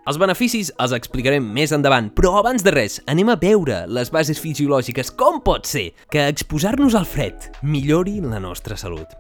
Els 0.08 0.20
beneficis 0.20 0.70
els 0.80 0.92
explicarem 0.96 1.44
més 1.52 1.72
endavant, 1.72 2.10
però 2.16 2.34
abans 2.38 2.62
de 2.64 2.72
res, 2.72 2.98
anem 3.08 3.28
a 3.32 3.38
veure 3.40 3.82
les 3.88 4.12
bases 4.12 4.40
fisiològiques. 4.40 5.10
Com 5.16 5.40
pot 5.44 5.68
ser 5.68 5.90
que 6.12 6.28
exposar-nos 6.28 6.96
al 6.96 7.08
fred 7.08 7.48
millori 7.62 8.18
la 8.20 8.40
nostra 8.40 8.76
salut? 8.76 9.16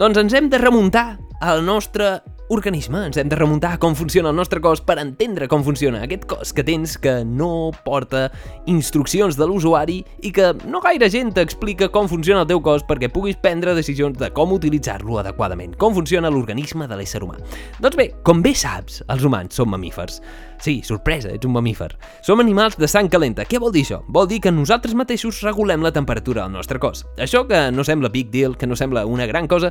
Doncs 0.00 0.20
ens 0.20 0.36
hem 0.36 0.48
de 0.52 0.60
remuntar 0.60 1.18
al 1.40 1.64
nostre 1.64 2.18
organisme, 2.48 3.04
ens 3.06 3.18
hem 3.20 3.28
de 3.28 3.36
remuntar 3.36 3.74
a 3.76 3.78
com 3.80 3.94
funciona 3.96 4.30
el 4.32 4.36
nostre 4.36 4.60
cos 4.64 4.80
per 4.80 4.96
entendre 5.02 5.48
com 5.52 5.62
funciona 5.64 6.00
aquest 6.04 6.24
cos 6.28 6.54
que 6.56 6.64
tens 6.64 6.96
que 6.98 7.20
no 7.24 7.70
porta 7.84 8.28
instruccions 8.66 9.36
de 9.36 9.46
l'usuari 9.46 9.98
i 10.24 10.32
que 10.32 10.54
no 10.64 10.80
gaire 10.84 11.10
gent 11.12 11.34
t'explica 11.36 11.90
com 11.92 12.08
funciona 12.08 12.46
el 12.46 12.50
teu 12.50 12.62
cos 12.64 12.86
perquè 12.88 13.12
puguis 13.12 13.36
prendre 13.42 13.76
decisions 13.76 14.16
de 14.18 14.32
com 14.32 14.56
utilitzar-lo 14.56 15.20
adequadament, 15.20 15.76
com 15.76 15.94
funciona 15.94 16.32
l'organisme 16.32 16.88
de 16.88 16.98
l'ésser 16.98 17.22
humà. 17.24 17.36
Doncs 17.78 18.00
bé, 18.00 18.10
com 18.24 18.42
bé 18.42 18.54
saps, 18.56 19.02
els 19.12 19.28
humans 19.28 19.54
som 19.60 19.68
mamífers. 19.68 20.22
Sí, 20.58 20.80
sorpresa, 20.82 21.30
ets 21.30 21.46
un 21.46 21.54
mamífer. 21.54 21.92
Som 22.26 22.40
animals 22.42 22.78
de 22.80 22.88
sang 22.90 23.06
calenta. 23.12 23.44
Què 23.46 23.60
vol 23.62 23.70
dir 23.74 23.84
això? 23.86 24.00
Vol 24.08 24.26
dir 24.26 24.40
que 24.42 24.50
nosaltres 24.50 24.96
mateixos 24.98 25.44
regulem 25.46 25.84
la 25.84 25.92
temperatura 25.94 26.42
del 26.42 26.56
nostre 26.56 26.80
cos. 26.82 27.04
Això 27.16 27.44
que 27.46 27.68
no 27.70 27.86
sembla 27.86 28.10
big 28.10 28.32
deal, 28.34 28.56
que 28.58 28.66
no 28.66 28.76
sembla 28.76 29.06
una 29.06 29.28
gran 29.30 29.46
cosa, 29.46 29.70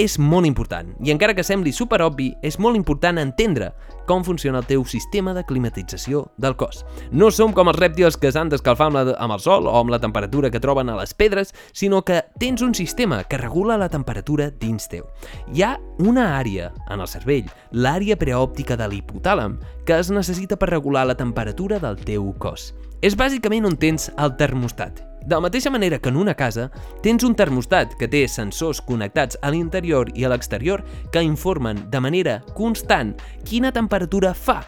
és 0.00 0.18
molt 0.18 0.46
important, 0.48 0.88
i 1.04 1.12
encara 1.12 1.34
que 1.36 1.44
sembli 1.44 1.72
superobvi, 1.74 2.30
és 2.42 2.58
molt 2.62 2.78
important 2.78 3.18
entendre 3.20 3.72
com 4.08 4.24
funciona 4.24 4.62
el 4.62 4.66
teu 4.66 4.84
sistema 4.88 5.34
de 5.36 5.44
climatització 5.46 6.24
del 6.40 6.56
cos. 6.56 6.82
No 7.10 7.30
som 7.30 7.52
com 7.52 7.70
els 7.70 7.78
rèptils 7.78 8.16
que 8.18 8.32
s'han 8.32 8.50
d'escalfar 8.52 8.88
amb, 8.90 9.12
amb 9.12 9.36
el 9.36 9.42
sol 9.44 9.68
o 9.68 9.76
amb 9.78 9.92
la 9.92 10.00
temperatura 10.02 10.50
que 10.50 10.60
troben 10.60 10.90
a 10.90 10.96
les 10.98 11.14
pedres, 11.14 11.52
sinó 11.72 12.02
que 12.02 12.22
tens 12.40 12.62
un 12.62 12.74
sistema 12.74 13.22
que 13.24 13.38
regula 13.38 13.78
la 13.78 13.90
temperatura 13.92 14.50
dins 14.50 14.88
teu. 14.88 15.06
Hi 15.52 15.62
ha 15.62 15.76
una 15.98 16.32
àrea 16.38 16.72
en 16.88 17.00
el 17.00 17.08
cervell, 17.08 17.52
l'àrea 17.72 18.16
preòptica 18.18 18.76
de 18.80 18.88
l'hipotàlam, 18.88 19.60
que 19.86 19.98
es 20.00 20.10
necessita 20.10 20.56
per 20.56 20.72
regular 20.72 21.06
la 21.06 21.18
temperatura 21.18 21.78
del 21.82 22.00
teu 22.00 22.32
cos. 22.38 22.72
És 23.02 23.16
bàsicament 23.18 23.66
on 23.66 23.76
tens 23.76 24.12
el 24.16 24.36
termostat, 24.38 25.11
de 25.24 25.34
la 25.34 25.40
mateixa 25.40 25.70
manera 25.70 25.98
que 25.98 26.10
en 26.10 26.16
una 26.16 26.34
casa, 26.34 26.70
tens 27.02 27.24
un 27.24 27.34
termostat 27.38 27.96
que 27.98 28.08
té 28.10 28.26
sensors 28.28 28.82
connectats 28.84 29.38
a 29.42 29.50
l'interior 29.50 30.10
i 30.14 30.24
a 30.24 30.32
l'exterior 30.32 30.84
que 31.12 31.22
informen 31.22 31.86
de 31.90 32.00
manera 32.00 32.40
constant 32.56 33.14
quina 33.48 33.72
temperatura 33.72 34.34
fa 34.34 34.60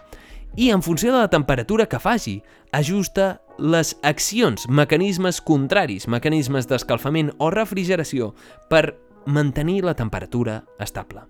i 0.57 0.71
en 0.71 0.83
funció 0.83 1.13
de 1.13 1.19
la 1.19 1.31
temperatura 1.31 1.87
que 1.87 1.99
faci, 1.99 2.43
ajusta 2.71 3.41
les 3.59 3.97
accions, 4.03 4.69
mecanismes 4.69 5.41
contraris, 5.43 6.07
mecanismes 6.07 6.69
d'escalfament 6.71 7.33
o 7.39 7.51
refrigeració 7.51 8.33
per 8.71 8.95
mantenir 9.27 9.83
la 9.85 9.95
temperatura 9.95 10.63
estable. 10.79 11.25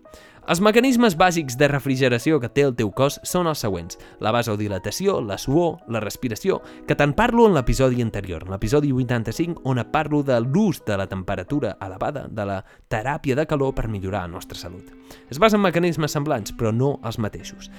Els 0.45 0.61
mecanismes 0.61 1.15
bàsics 1.17 1.55
de 1.57 1.71
refrigeració 1.71 2.37
que 2.37 2.51
té 2.53 2.67
el 2.67 2.75
teu 2.77 2.91
cos 2.93 3.15
són 3.25 3.49
els 3.49 3.63
següents. 3.65 3.97
La 4.21 4.29
vasodilatació, 4.35 5.15
la 5.25 5.39
suor, 5.41 5.79
la 5.89 6.03
respiració, 6.05 6.59
que 6.85 6.97
te'n 7.01 7.15
parlo 7.17 7.47
en 7.49 7.57
l'episodi 7.57 8.05
anterior, 8.05 8.45
en 8.45 8.53
l'episodi 8.53 8.93
85, 8.93 9.63
on 9.65 9.81
parlo 9.89 10.21
de 10.23 10.37
l'ús 10.45 10.83
de 10.85 10.99
la 11.01 11.07
temperatura 11.09 11.79
elevada, 11.81 12.27
de 12.29 12.45
la 12.45 12.59
teràpia 12.93 13.39
de 13.41 13.47
calor 13.49 13.73
per 13.73 13.89
millorar 13.89 14.27
la 14.27 14.35
nostra 14.37 14.61
salut. 14.61 14.93
Es 15.33 15.41
basa 15.41 15.57
en 15.57 15.65
mecanismes 15.65 16.13
semblants, 16.13 16.53
però 16.53 16.75
no 16.77 16.99
els 17.01 17.17
mateixos. 17.17 17.71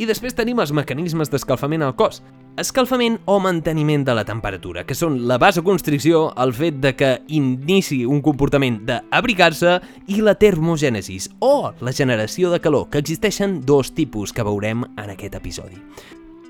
I 0.00 0.06
després 0.08 0.32
tenim 0.32 0.62
els 0.62 0.70
mecanismes 0.72 1.28
d'escalfament 1.28 1.82
al 1.84 1.92
cos, 1.92 2.22
escalfament 2.56 3.18
o 3.28 3.34
manteniment 3.42 4.06
de 4.06 4.14
la 4.16 4.24
temperatura, 4.24 4.86
que 4.88 4.96
són 4.96 5.18
la 5.28 5.36
vasoconstricció, 5.36 6.30
el 6.40 6.54
fet 6.56 6.78
de 6.80 6.94
que 6.96 7.10
inici 7.36 7.98
un 8.08 8.22
comportament 8.24 8.80
d'abrigar-se 8.88 9.76
i 10.08 10.22
la 10.24 10.38
termogènesis, 10.40 11.28
o 11.44 11.74
la 11.84 11.92
generació 11.92 12.48
de 12.48 12.62
calor, 12.64 12.88
que 12.88 13.04
existeixen 13.04 13.60
dos 13.60 13.92
tipus 13.92 14.32
que 14.32 14.46
veurem 14.46 14.88
en 14.96 15.12
aquest 15.12 15.36
episodi. 15.36 15.76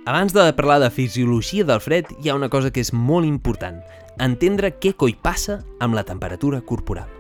Abans 0.07 0.33
de 0.33 0.47
parlar 0.55 0.79
de 0.85 0.95
fisiologia 0.95 1.67
del 1.67 1.83
fred, 1.83 2.07
hi 2.23 2.31
ha 2.31 2.39
una 2.39 2.55
cosa 2.55 2.71
que 2.71 2.87
és 2.87 2.95
molt 2.95 3.27
important, 3.27 3.83
entendre 4.23 4.77
què 4.79 4.95
coi 4.95 5.19
passa 5.19 5.65
amb 5.83 5.99
la 5.99 6.07
temperatura 6.07 6.63
corporal. 6.63 7.20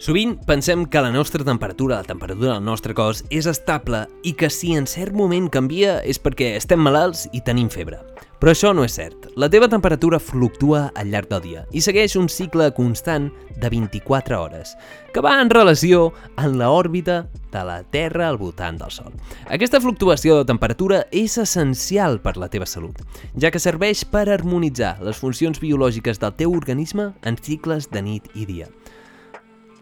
Sovint 0.00 0.38
pensem 0.48 0.86
que 0.88 1.00
la 1.04 1.10
nostra 1.12 1.44
temperatura, 1.44 1.96
la 1.96 2.08
temperatura 2.08 2.54
del 2.54 2.64
nostre 2.64 2.94
cos, 2.96 3.18
és 3.28 3.44
estable 3.44 4.06
i 4.24 4.32
que 4.32 4.48
si 4.48 4.72
en 4.72 4.86
cert 4.88 5.12
moment 5.12 5.50
canvia 5.52 5.98
és 6.08 6.16
perquè 6.16 6.54
estem 6.56 6.80
malalts 6.80 7.26
i 7.36 7.42
tenim 7.44 7.68
febre. 7.68 7.98
Però 8.40 8.54
això 8.54 8.70
no 8.72 8.86
és 8.88 8.96
cert. 8.96 9.28
La 9.36 9.50
teva 9.52 9.68
temperatura 9.68 10.16
fluctua 10.16 10.86
al 10.96 11.12
llarg 11.12 11.28
del 11.28 11.44
dia 11.44 11.66
i 11.76 11.84
segueix 11.84 12.16
un 12.16 12.30
cicle 12.32 12.70
constant 12.72 13.28
de 13.60 13.68
24 13.68 14.40
hores, 14.40 14.72
que 15.12 15.20
va 15.20 15.36
en 15.42 15.52
relació 15.52 16.14
amb 16.40 16.56
l'òrbita 16.56 17.26
de 17.52 17.68
la 17.68 17.82
Terra 17.84 18.30
al 18.30 18.40
voltant 18.40 18.80
del 18.80 18.96
Sol. 18.96 19.12
Aquesta 19.52 19.84
fluctuació 19.84 20.40
de 20.40 20.48
temperatura 20.48 21.04
és 21.12 21.36
essencial 21.36 22.22
per 22.24 22.38
la 22.40 22.48
teva 22.48 22.64
salut, 22.64 23.04
ja 23.36 23.52
que 23.52 23.60
serveix 23.60 24.08
per 24.08 24.30
harmonitzar 24.32 24.96
les 25.04 25.20
funcions 25.20 25.60
biològiques 25.60 26.24
del 26.24 26.38
teu 26.40 26.56
organisme 26.56 27.12
en 27.20 27.36
cicles 27.36 27.92
de 27.92 28.08
nit 28.08 28.32
i 28.32 28.48
dia. 28.48 28.72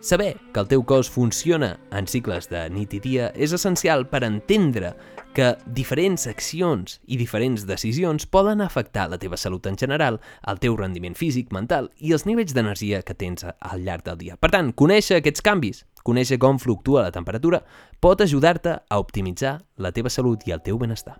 Saber 0.00 0.37
que 0.55 0.61
el 0.61 0.69
teu 0.71 0.85
cos 0.87 1.09
funciona 1.11 1.73
en 1.90 2.07
cicles 2.07 2.47
de 2.47 2.61
nit 2.71 2.93
i 2.95 3.00
dia 3.02 3.33
és 3.35 3.50
essencial 3.57 4.05
per 4.07 4.21
entendre 4.23 4.93
que 5.35 5.49
diferents 5.75 6.28
accions 6.31 7.00
i 7.11 7.19
diferents 7.19 7.67
decisions 7.67 8.28
poden 8.31 8.62
afectar 8.62 9.09
la 9.11 9.19
teva 9.19 9.37
salut 9.37 9.67
en 9.67 9.76
general, 9.78 10.21
el 10.47 10.62
teu 10.62 10.78
rendiment 10.78 11.19
físic, 11.19 11.50
mental 11.52 11.90
i 11.99 12.14
els 12.14 12.28
nivells 12.31 12.55
d'energia 12.55 13.02
que 13.02 13.19
tens 13.19 13.45
al 13.45 13.83
llarg 13.83 14.07
del 14.07 14.23
dia. 14.23 14.38
Per 14.38 14.52
tant, 14.55 14.71
conèixer 14.71 15.19
aquests 15.19 15.43
canvis, 15.43 15.85
conèixer 16.07 16.38
com 16.38 16.62
fluctua 16.62 17.09
la 17.09 17.14
temperatura, 17.14 17.64
pot 17.99 18.23
ajudar-te 18.23 18.78
a 18.88 19.02
optimitzar 19.02 19.59
la 19.83 19.90
teva 19.90 20.14
salut 20.14 20.47
i 20.47 20.55
el 20.55 20.62
teu 20.62 20.78
benestar. 20.78 21.19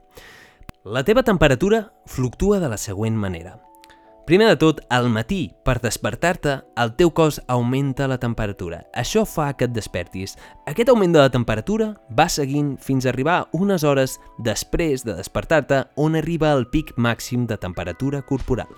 La 0.87 1.03
teva 1.03 1.27
temperatura 1.27 1.89
fluctua 2.07 2.63
de 2.63 2.71
la 2.71 2.79
següent 2.79 3.19
manera. 3.19 3.59
Primer 4.29 4.47
de 4.49 4.57
tot, 4.61 4.83
al 4.91 5.07
matí, 5.09 5.55
per 5.65 5.79
despertar-te, 5.81 6.59
el 6.77 6.91
teu 7.01 7.09
cos 7.17 7.39
augmenta 7.49 8.05
la 8.13 8.19
temperatura. 8.21 8.83
Això 8.93 9.23
fa 9.25 9.47
que 9.57 9.65
et 9.65 9.73
despertis. 9.73 10.35
Aquest 10.69 10.91
augment 10.93 11.15
de 11.17 11.23
la 11.23 11.31
temperatura 11.33 11.87
va 12.13 12.27
seguint 12.29 12.75
fins 12.77 13.07
a 13.07 13.09
arribar 13.09 13.39
unes 13.57 13.87
hores 13.89 14.19
després 14.45 15.07
de 15.09 15.15
despertar-te 15.17 15.81
on 15.97 16.21
arriba 16.21 16.53
el 16.53 16.67
pic 16.69 16.93
màxim 17.01 17.47
de 17.49 17.57
temperatura 17.57 18.21
corporal. 18.21 18.69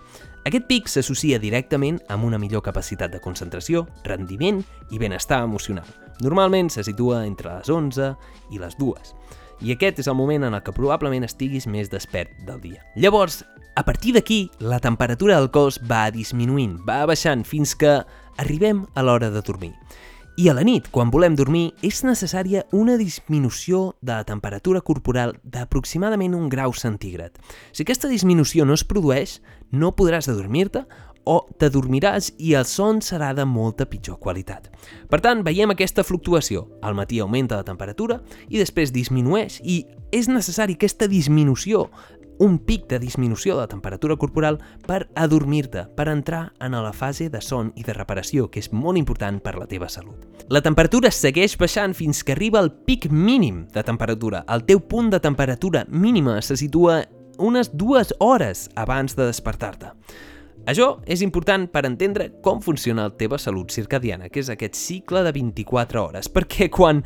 Aquest 0.47 0.71
pic 0.71 0.87
s'associa 0.87 1.43
directament 1.43 1.99
amb 2.07 2.31
una 2.31 2.39
millor 2.39 2.63
capacitat 2.63 3.11
de 3.11 3.19
concentració, 3.19 3.89
rendiment 4.07 4.63
i 4.95 5.03
benestar 5.03 5.43
emocional. 5.43 5.91
Normalment 6.23 6.71
se 6.71 6.87
situa 6.87 7.25
entre 7.27 7.57
les 7.59 7.75
11 7.75 8.15
i 8.55 8.63
les 8.63 8.79
2 8.79 9.17
i 9.61 9.75
aquest 9.75 9.99
és 10.01 10.09
el 10.09 10.17
moment 10.17 10.47
en 10.47 10.55
el 10.57 10.63
que 10.65 10.73
probablement 10.73 11.27
estiguis 11.27 11.67
més 11.69 11.91
despert 11.93 12.33
del 12.47 12.63
dia. 12.63 12.85
Llavors, 12.97 13.43
a 13.81 13.83
partir 13.83 14.13
d'aquí, 14.13 14.51
la 14.59 14.79
temperatura 14.79 15.39
del 15.39 15.49
cos 15.51 15.79
va 15.89 16.11
disminuint, 16.13 16.75
va 16.85 17.07
baixant 17.09 17.47
fins 17.49 17.73
que 17.73 17.95
arribem 18.37 18.83
a 18.93 19.01
l'hora 19.01 19.31
de 19.33 19.41
dormir. 19.41 19.71
I 20.37 20.51
a 20.51 20.55
la 20.55 20.65
nit, 20.69 20.91
quan 20.93 21.09
volem 21.09 21.33
dormir, 21.33 21.71
és 21.81 22.03
necessària 22.05 22.67
una 22.77 22.99
disminució 23.01 23.95
de 24.03 24.19
la 24.19 24.27
temperatura 24.29 24.83
corporal 24.85 25.33
d'aproximadament 25.43 26.37
un 26.37 26.51
grau 26.53 26.77
centígrad. 26.77 27.41
Si 27.73 27.87
aquesta 27.87 28.09
disminució 28.13 28.67
no 28.69 28.77
es 28.77 28.85
produeix, 28.85 29.39
no 29.73 29.95
podràs 29.97 30.29
adormir-te 30.29 30.85
o 31.25 31.39
t'adormiràs 31.57 32.35
i 32.37 32.53
el 32.59 32.69
son 32.69 33.01
serà 33.05 33.33
de 33.37 33.45
molta 33.49 33.87
pitjor 33.89 34.21
qualitat. 34.21 34.69
Per 35.09 35.21
tant, 35.25 35.41
veiem 35.47 35.73
aquesta 35.73 36.05
fluctuació. 36.05 36.67
Al 36.85 36.97
matí 36.99 37.21
augmenta 37.21 37.57
la 37.61 37.65
temperatura 37.65 38.21
i 38.49 38.61
després 38.61 38.93
disminueix 38.93 39.61
i 39.65 39.85
és 40.13 40.29
necessari 40.29 40.75
aquesta 40.77 41.09
disminució 41.09 41.87
un 42.41 42.59
pic 42.59 42.87
de 42.89 42.99
disminució 42.99 43.55
de 43.55 43.61
la 43.61 43.69
temperatura 43.69 44.17
corporal 44.17 44.59
per 44.87 45.05
adormir-te, 45.15 45.85
per 45.95 46.09
entrar 46.09 46.55
en 46.59 46.73
la 46.73 46.93
fase 46.97 47.29
de 47.29 47.43
son 47.45 47.71
i 47.77 47.85
de 47.85 47.93
reparació, 47.95 48.49
que 48.51 48.63
és 48.65 48.73
molt 48.73 48.99
important 48.99 49.39
per 49.45 49.55
la 49.61 49.69
teva 49.69 49.91
salut. 49.93 50.25
La 50.49 50.65
temperatura 50.65 51.13
segueix 51.13 51.59
baixant 51.61 51.95
fins 51.95 52.25
que 52.25 52.33
arriba 52.33 52.59
al 52.59 52.73
pic 52.73 53.11
mínim 53.13 53.67
de 53.75 53.85
temperatura. 53.85 54.43
El 54.49 54.65
teu 54.65 54.81
punt 54.81 55.13
de 55.13 55.21
temperatura 55.21 55.85
mínima 55.89 56.41
se 56.43 56.57
situa 56.57 57.05
unes 57.39 57.71
dues 57.77 58.15
hores 58.19 58.69
abans 58.75 59.15
de 59.17 59.29
despertar-te. 59.29 59.93
Això 60.69 60.99
és 61.09 61.23
important 61.25 61.65
per 61.73 61.87
entendre 61.89 62.27
com 62.45 62.61
funciona 62.61 63.07
la 63.09 63.15
teva 63.17 63.39
salut 63.41 63.73
circadiana, 63.73 64.29
que 64.29 64.43
és 64.43 64.51
aquest 64.53 64.77
cicle 64.77 65.23
de 65.25 65.33
24 65.33 66.03
hores, 66.03 66.29
perquè 66.29 66.69
quan 66.73 67.01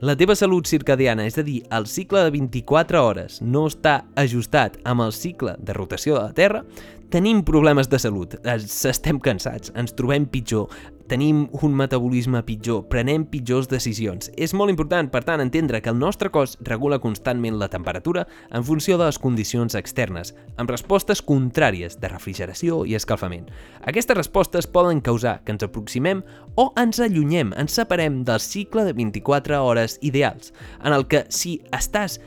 la 0.00 0.14
teva 0.16 0.32
salut 0.32 0.64
circadiana, 0.64 1.26
és 1.28 1.34
a 1.36 1.42
dir, 1.44 1.58
el 1.76 1.84
cicle 1.84 2.22
de 2.24 2.30
24 2.32 3.02
hores, 3.04 3.34
no 3.44 3.66
està 3.68 3.98
ajustat 4.16 4.78
amb 4.88 5.04
el 5.04 5.12
cicle 5.12 5.58
de 5.60 5.76
rotació 5.76 6.16
de 6.16 6.22
la 6.22 6.36
Terra, 6.38 6.62
tenim 7.10 7.42
problemes 7.42 7.88
de 7.90 7.98
salut, 7.98 8.36
estem 8.46 9.18
cansats, 9.18 9.72
ens 9.74 9.92
trobem 9.98 10.28
pitjor, 10.30 10.70
tenim 11.10 11.40
un 11.66 11.72
metabolisme 11.74 12.38
pitjor, 12.46 12.84
prenem 12.86 13.24
pitjors 13.26 13.66
decisions. 13.66 14.30
És 14.38 14.54
molt 14.54 14.70
important, 14.70 15.10
per 15.10 15.24
tant, 15.26 15.42
entendre 15.42 15.80
que 15.82 15.90
el 15.90 15.98
nostre 15.98 16.30
cos 16.30 16.54
regula 16.62 17.00
constantment 17.02 17.58
la 17.58 17.68
temperatura 17.68 18.28
en 18.54 18.62
funció 18.62 18.96
de 18.96 19.08
les 19.08 19.18
condicions 19.18 19.74
externes, 19.74 20.36
amb 20.56 20.70
respostes 20.70 21.22
contràries 21.26 21.98
de 21.98 22.12
refrigeració 22.14 22.84
i 22.86 22.94
escalfament. 22.94 23.50
Aquestes 23.90 24.16
respostes 24.16 24.70
poden 24.70 25.02
causar 25.02 25.40
que 25.42 25.50
ens 25.56 25.66
aproximem 25.66 26.22
o 26.54 26.70
ens 26.78 27.02
allunyem, 27.02 27.50
ens 27.58 27.74
separem 27.74 28.22
del 28.22 28.38
cicle 28.38 28.86
de 28.86 28.94
24 28.94 29.64
hores 29.66 29.98
ideals, 30.00 30.54
en 30.84 30.94
el 30.94 31.08
que 31.10 31.26
si 31.28 31.58
estàs 31.74 32.20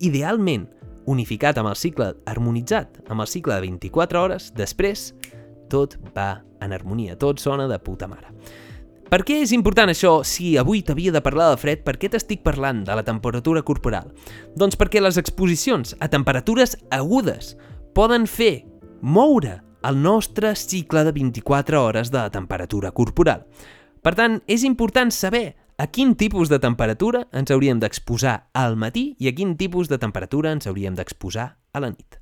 idealment 0.00 0.70
unificat 1.06 1.58
amb 1.58 1.72
el 1.72 1.78
cicle 1.78 2.12
harmonitzat, 2.26 3.02
amb 3.08 3.24
el 3.24 3.30
cicle 3.30 3.56
de 3.56 3.66
24 3.68 4.22
hores, 4.22 4.50
després 4.56 5.12
tot 5.72 5.96
va 6.16 6.42
en 6.62 6.72
harmonia, 6.72 7.16
tot 7.18 7.40
sona 7.40 7.66
de 7.68 7.78
puta 7.82 8.08
mare. 8.08 8.30
Per 9.12 9.20
què 9.28 9.42
és 9.44 9.50
important 9.52 9.90
això 9.92 10.22
si 10.24 10.54
avui 10.56 10.80
t'havia 10.80 11.12
de 11.12 11.20
parlar 11.20 11.50
de 11.52 11.58
fred? 11.60 11.82
Per 11.84 11.98
què 12.00 12.08
t'estic 12.08 12.40
parlant 12.40 12.80
de 12.86 12.94
la 12.96 13.04
temperatura 13.04 13.60
corporal? 13.60 14.08
Doncs 14.56 14.78
perquè 14.80 15.02
les 15.02 15.18
exposicions 15.20 15.92
a 16.00 16.08
temperatures 16.08 16.78
agudes 16.88 17.52
poden 17.92 18.24
fer 18.24 18.64
moure 19.02 19.58
el 19.84 20.00
nostre 20.00 20.54
cicle 20.56 21.04
de 21.04 21.12
24 21.12 21.82
hores 21.82 22.12
de 22.14 22.22
temperatura 22.32 22.92
corporal. 22.96 23.44
Per 24.02 24.14
tant, 24.16 24.40
és 24.48 24.64
important 24.64 25.12
saber 25.12 25.52
a 25.78 25.86
quin 25.88 26.14
tipus 26.14 26.48
de 26.48 26.58
temperatura 26.62 27.26
ens 27.32 27.50
hauríem 27.50 27.80
d'exposar 27.80 28.48
al 28.54 28.76
matí 28.76 29.12
i 29.18 29.28
a 29.28 29.34
quin 29.36 29.56
tipus 29.56 29.88
de 29.88 29.98
temperatura 29.98 30.52
ens 30.52 30.66
hauríem 30.66 30.94
d'exposar 30.98 31.56
a 31.72 31.80
la 31.80 31.90
nit. 31.90 32.18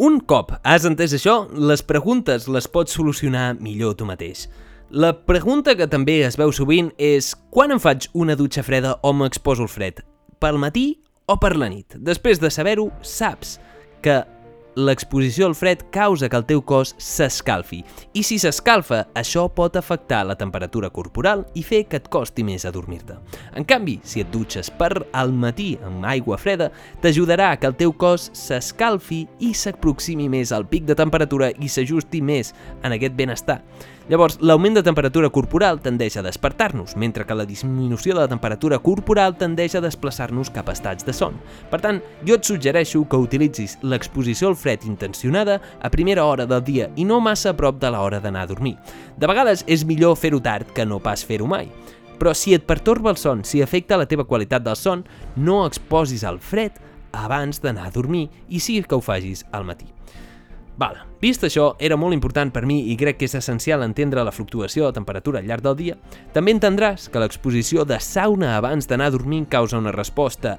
Un 0.00 0.20
cop 0.24 0.54
has 0.64 0.86
entès 0.88 1.12
això, 1.12 1.44
les 1.52 1.82
preguntes 1.84 2.48
les 2.48 2.68
pots 2.72 2.94
solucionar 2.96 3.58
millor 3.60 3.98
tu 4.00 4.06
mateix. 4.08 4.46
La 4.90 5.12
pregunta 5.12 5.76
que 5.76 5.86
també 5.86 6.22
es 6.26 6.38
veu 6.40 6.50
sovint 6.56 6.88
és 6.98 7.34
quan 7.52 7.70
em 7.70 7.78
faig 7.78 8.08
una 8.16 8.34
dutxa 8.34 8.64
freda 8.66 8.96
o 9.04 9.12
m'exposo 9.12 9.66
al 9.66 9.70
fred? 9.70 10.00
Pel 10.40 10.56
matí 10.58 10.86
o 11.28 11.36
per 11.38 11.52
la 11.60 11.68
nit? 11.68 11.94
Després 12.00 12.40
de 12.40 12.50
saber-ho, 12.50 12.88
saps 13.04 13.58
que 14.02 14.22
l'exposició 14.76 15.46
al 15.48 15.54
fred 15.58 15.82
causa 15.90 16.28
que 16.28 16.38
el 16.38 16.46
teu 16.46 16.62
cos 16.62 16.94
s'escalfi. 16.98 17.80
I 18.14 18.22
si 18.26 18.38
s'escalfa, 18.40 19.02
això 19.18 19.46
pot 19.54 19.76
afectar 19.76 20.22
la 20.26 20.36
temperatura 20.38 20.90
corporal 20.90 21.44
i 21.54 21.64
fer 21.66 21.84
que 21.90 22.00
et 22.00 22.08
costi 22.12 22.44
més 22.46 22.66
adormir-te. 22.68 23.18
En 23.56 23.66
canvi, 23.66 23.98
si 24.04 24.22
et 24.22 24.30
dutxes 24.32 24.70
per 24.70 24.92
al 25.12 25.32
matí 25.32 25.72
amb 25.86 26.06
aigua 26.06 26.38
freda, 26.38 26.70
t'ajudarà 27.02 27.52
que 27.58 27.70
el 27.70 27.78
teu 27.78 27.92
cos 27.92 28.30
s'escalfi 28.36 29.24
i 29.46 29.54
s'aproximi 29.54 30.28
més 30.32 30.52
al 30.52 30.68
pic 30.70 30.86
de 30.88 30.98
temperatura 30.98 31.50
i 31.58 31.68
s'ajusti 31.68 32.22
més 32.22 32.54
en 32.82 32.94
aquest 32.96 33.16
benestar. 33.18 33.60
Llavors, 34.10 34.40
l'augment 34.42 34.74
de 34.74 34.82
temperatura 34.82 35.28
corporal 35.30 35.76
tendeix 35.78 36.16
a 36.18 36.22
despertar-nos, 36.26 36.96
mentre 36.98 37.22
que 37.22 37.34
la 37.38 37.44
disminució 37.46 38.16
de 38.16 38.18
la 38.24 38.30
temperatura 38.32 38.80
corporal 38.82 39.36
tendeix 39.38 39.76
a 39.78 39.82
desplaçar-nos 39.84 40.50
cap 40.50 40.66
a 40.66 40.74
estats 40.74 41.06
de 41.06 41.14
son. 41.14 41.36
Per 41.70 41.78
tant, 41.78 42.00
jo 42.26 42.34
et 42.34 42.48
suggereixo 42.48 43.04
que 43.06 43.20
utilitzis 43.22 43.76
l'exposició 43.86 44.50
al 44.50 44.58
fred 44.58 44.82
intencionada 44.88 45.60
a 45.78 45.92
primera 45.94 46.24
hora 46.26 46.48
del 46.50 46.64
dia 46.66 46.88
i 46.96 47.06
no 47.06 47.20
massa 47.22 47.52
a 47.52 47.56
prop 47.60 47.78
de 47.78 47.92
l'hora 47.94 48.18
d'anar 48.18 48.48
a 48.48 48.50
dormir. 48.50 48.74
De 49.14 49.30
vegades 49.30 49.62
és 49.70 49.86
millor 49.86 50.18
fer-ho 50.18 50.42
tard 50.42 50.74
que 50.74 50.88
no 50.90 50.98
pas 50.98 51.22
fer-ho 51.22 51.46
mai. 51.46 51.70
Però 52.18 52.34
si 52.34 52.58
et 52.58 52.66
pertorba 52.66 53.14
el 53.14 53.16
son, 53.16 53.46
si 53.46 53.62
afecta 53.62 53.96
la 53.96 54.10
teva 54.10 54.26
qualitat 54.26 54.66
del 54.66 54.74
son, 54.74 55.06
no 55.36 55.62
exposis 55.68 56.26
al 56.26 56.42
fred 56.42 56.82
abans 57.14 57.62
d'anar 57.62 57.86
a 57.86 57.94
dormir 57.94 58.26
i 58.48 58.58
sí 58.58 58.82
que 58.82 58.98
ho 58.98 59.00
facis 59.00 59.46
al 59.52 59.70
matí. 59.70 59.86
Val. 60.80 60.96
Vist 61.20 61.44
això, 61.44 61.74
era 61.78 61.98
molt 62.00 62.16
important 62.16 62.48
per 62.54 62.64
mi 62.64 62.78
i 62.88 62.96
crec 62.96 63.18
que 63.20 63.28
és 63.28 63.36
essencial 63.36 63.84
entendre 63.84 64.24
la 64.24 64.32
fluctuació 64.32 64.86
de 64.86 64.96
temperatura 64.96 65.42
al 65.42 65.50
llarg 65.50 65.66
del 65.66 65.76
dia, 65.76 65.98
també 66.32 66.54
entendràs 66.56 67.10
que 67.12 67.20
l'exposició 67.20 67.84
de 67.84 68.00
sauna 68.00 68.54
abans 68.56 68.88
d'anar 68.88 69.10
a 69.10 69.14
dormir 69.18 69.44
causa 69.52 69.78
una 69.78 69.92
resposta 69.92 70.56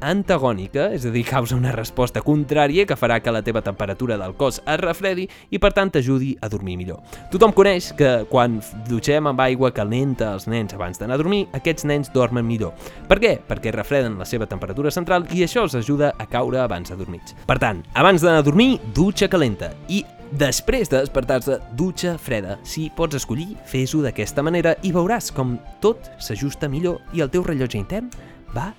antagònica, 0.00 0.88
és 0.94 1.06
a 1.06 1.12
dir, 1.14 1.22
causa 1.28 1.56
una 1.56 1.72
resposta 1.74 2.22
contrària 2.24 2.86
que 2.88 2.98
farà 2.98 3.20
que 3.22 3.32
la 3.32 3.42
teva 3.46 3.62
temperatura 3.64 4.18
del 4.20 4.34
cos 4.38 4.60
es 4.60 4.80
refredi 4.80 5.26
i 5.50 5.60
per 5.62 5.72
tant 5.76 5.92
t'ajudi 5.94 6.34
a 6.40 6.50
dormir 6.52 6.76
millor. 6.80 7.00
Tothom 7.32 7.54
coneix 7.56 7.92
que 7.96 8.10
quan 8.30 8.60
dutxem 8.88 9.30
amb 9.30 9.42
aigua 9.46 9.72
calenta 9.76 10.34
els 10.34 10.48
nens 10.50 10.76
abans 10.76 11.00
d'anar 11.00 11.18
a 11.18 11.22
dormir, 11.22 11.46
aquests 11.56 11.86
nens 11.88 12.12
dormen 12.14 12.46
millor. 12.46 12.74
Per 13.08 13.20
què? 13.22 13.36
Perquè 13.48 13.74
refreden 13.74 14.18
la 14.20 14.28
seva 14.28 14.48
temperatura 14.50 14.92
central 14.94 15.28
i 15.34 15.44
això 15.44 15.66
els 15.66 15.76
ajuda 15.78 16.14
a 16.18 16.28
caure 16.30 16.62
abans 16.62 16.90
de 16.90 16.96
dormir. 16.98 17.20
Per 17.46 17.58
tant, 17.60 17.84
abans 17.94 18.22
d'anar 18.22 18.40
a 18.40 18.46
dormir, 18.46 18.78
dutxa 18.94 19.28
calenta 19.28 19.74
i 19.88 20.04
Després 20.30 20.86
de 20.86 21.00
despertar-se, 21.00 21.56
dutxa 21.74 22.12
freda. 22.22 22.54
Si 22.62 22.84
pots 22.94 23.18
escollir, 23.18 23.56
fes-ho 23.66 24.04
d'aquesta 24.04 24.44
manera 24.46 24.76
i 24.86 24.92
veuràs 24.94 25.32
com 25.34 25.56
tot 25.82 26.06
s'ajusta 26.22 26.70
millor 26.70 27.02
i 27.16 27.24
el 27.24 27.32
teu 27.34 27.42
rellotge 27.42 27.80
intern 27.80 28.12
va 28.54 28.70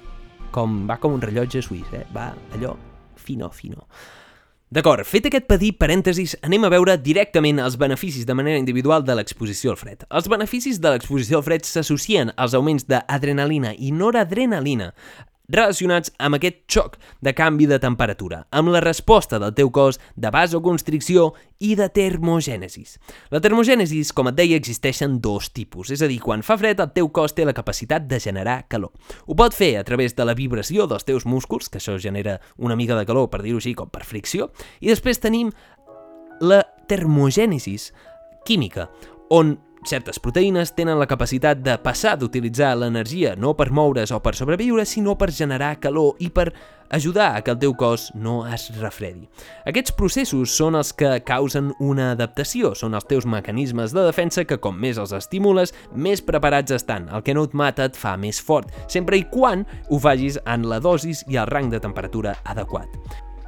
com, 0.52 0.84
va 0.90 1.00
com 1.02 1.16
un 1.18 1.22
rellotge 1.24 1.64
suís, 1.66 1.88
eh? 1.96 2.06
va 2.16 2.32
allò 2.56 2.76
fino, 3.22 3.50
fino. 3.50 3.88
D'acord, 4.72 5.04
fet 5.04 5.26
aquest 5.28 5.50
petit 5.52 5.76
parèntesis, 5.76 6.38
anem 6.48 6.64
a 6.64 6.70
veure 6.72 6.94
directament 7.04 7.58
els 7.60 7.76
beneficis 7.76 8.24
de 8.24 8.36
manera 8.40 8.60
individual 8.62 9.04
de 9.04 9.18
l'exposició 9.20 9.74
al 9.74 9.80
fred. 9.80 10.06
Els 10.08 10.30
beneficis 10.32 10.80
de 10.80 10.94
l'exposició 10.94 11.42
al 11.42 11.44
fred 11.44 11.68
s'associen 11.68 12.32
als 12.40 12.56
augments 12.56 12.88
d'adrenalina 12.88 13.74
i 13.76 13.92
noradrenalina, 13.92 14.94
relacionats 15.52 16.12
amb 16.20 16.38
aquest 16.38 16.64
xoc 16.72 16.98
de 17.22 17.34
canvi 17.38 17.68
de 17.70 17.80
temperatura, 17.84 18.46
amb 18.52 18.72
la 18.74 18.82
resposta 18.84 19.40
del 19.42 19.54
teu 19.58 19.72
cos 19.72 20.00
de 20.16 20.32
vasoconstricció 20.34 21.32
i 21.60 21.76
de 21.76 21.90
termogènesis. 21.94 22.98
La 23.30 23.42
termogènesis, 23.44 24.14
com 24.16 24.32
et 24.32 24.38
deia, 24.38 24.60
existeixen 24.60 25.20
dos 25.22 25.52
tipus, 25.54 25.92
és 25.92 26.02
a 26.02 26.10
dir, 26.10 26.22
quan 26.24 26.46
fa 26.46 26.58
fred 26.60 26.82
el 26.82 26.94
teu 26.96 27.12
cos 27.14 27.36
té 27.38 27.46
la 27.46 27.56
capacitat 27.58 28.08
de 28.10 28.20
generar 28.20 28.66
calor. 28.72 28.94
Ho 29.28 29.38
pot 29.38 29.56
fer 29.58 29.76
a 29.80 29.86
través 29.88 30.16
de 30.16 30.26
la 30.28 30.38
vibració 30.38 30.88
dels 30.90 31.06
teus 31.08 31.26
músculs, 31.26 31.70
que 31.70 31.82
això 31.82 31.98
genera 32.00 32.40
una 32.58 32.76
mica 32.80 32.98
de 32.98 33.06
calor, 33.06 33.30
per 33.30 33.44
dir-ho 33.44 33.62
així, 33.62 33.76
com 33.78 33.92
per 33.92 34.06
fricció, 34.08 34.52
i 34.80 34.90
després 34.90 35.22
tenim 35.22 35.52
la 36.42 36.64
termogènesis 36.90 37.92
química, 38.46 38.90
on 39.30 39.60
certes 39.88 40.20
proteïnes 40.22 40.74
tenen 40.78 41.00
la 41.00 41.08
capacitat 41.10 41.62
de 41.64 41.74
passar 41.82 42.18
d'utilitzar 42.20 42.76
l'energia 42.78 43.34
no 43.40 43.56
per 43.58 43.72
moure's 43.74 44.12
o 44.14 44.20
per 44.22 44.36
sobreviure, 44.38 44.86
sinó 44.86 45.18
per 45.18 45.32
generar 45.34 45.80
calor 45.82 46.20
i 46.20 46.30
per 46.30 46.52
ajudar 46.92 47.38
a 47.38 47.42
que 47.42 47.52
el 47.52 47.60
teu 47.60 47.74
cos 47.80 48.10
no 48.14 48.42
es 48.46 48.68
refredi. 48.78 49.30
Aquests 49.66 49.96
processos 49.98 50.52
són 50.54 50.76
els 50.76 50.92
que 50.94 51.14
causen 51.26 51.72
una 51.80 52.12
adaptació, 52.12 52.74
són 52.76 52.98
els 53.00 53.08
teus 53.08 53.26
mecanismes 53.26 53.96
de 53.96 54.04
defensa 54.06 54.46
que 54.46 54.60
com 54.60 54.78
més 54.78 55.00
els 55.02 55.16
estimules, 55.16 55.74
més 55.96 56.22
preparats 56.22 56.76
estan. 56.76 57.08
El 57.10 57.24
que 57.24 57.34
no 57.34 57.48
et 57.48 57.56
mata 57.56 57.88
et 57.88 57.98
fa 57.98 58.18
més 58.20 58.42
fort, 58.44 58.70
sempre 58.92 59.18
i 59.18 59.26
quan 59.32 59.66
ho 59.90 60.02
facis 60.04 60.38
en 60.46 60.68
la 60.70 60.82
dosis 60.84 61.24
i 61.32 61.40
el 61.40 61.50
rang 61.50 61.72
de 61.72 61.80
temperatura 61.80 62.36
adequat. 62.44 62.92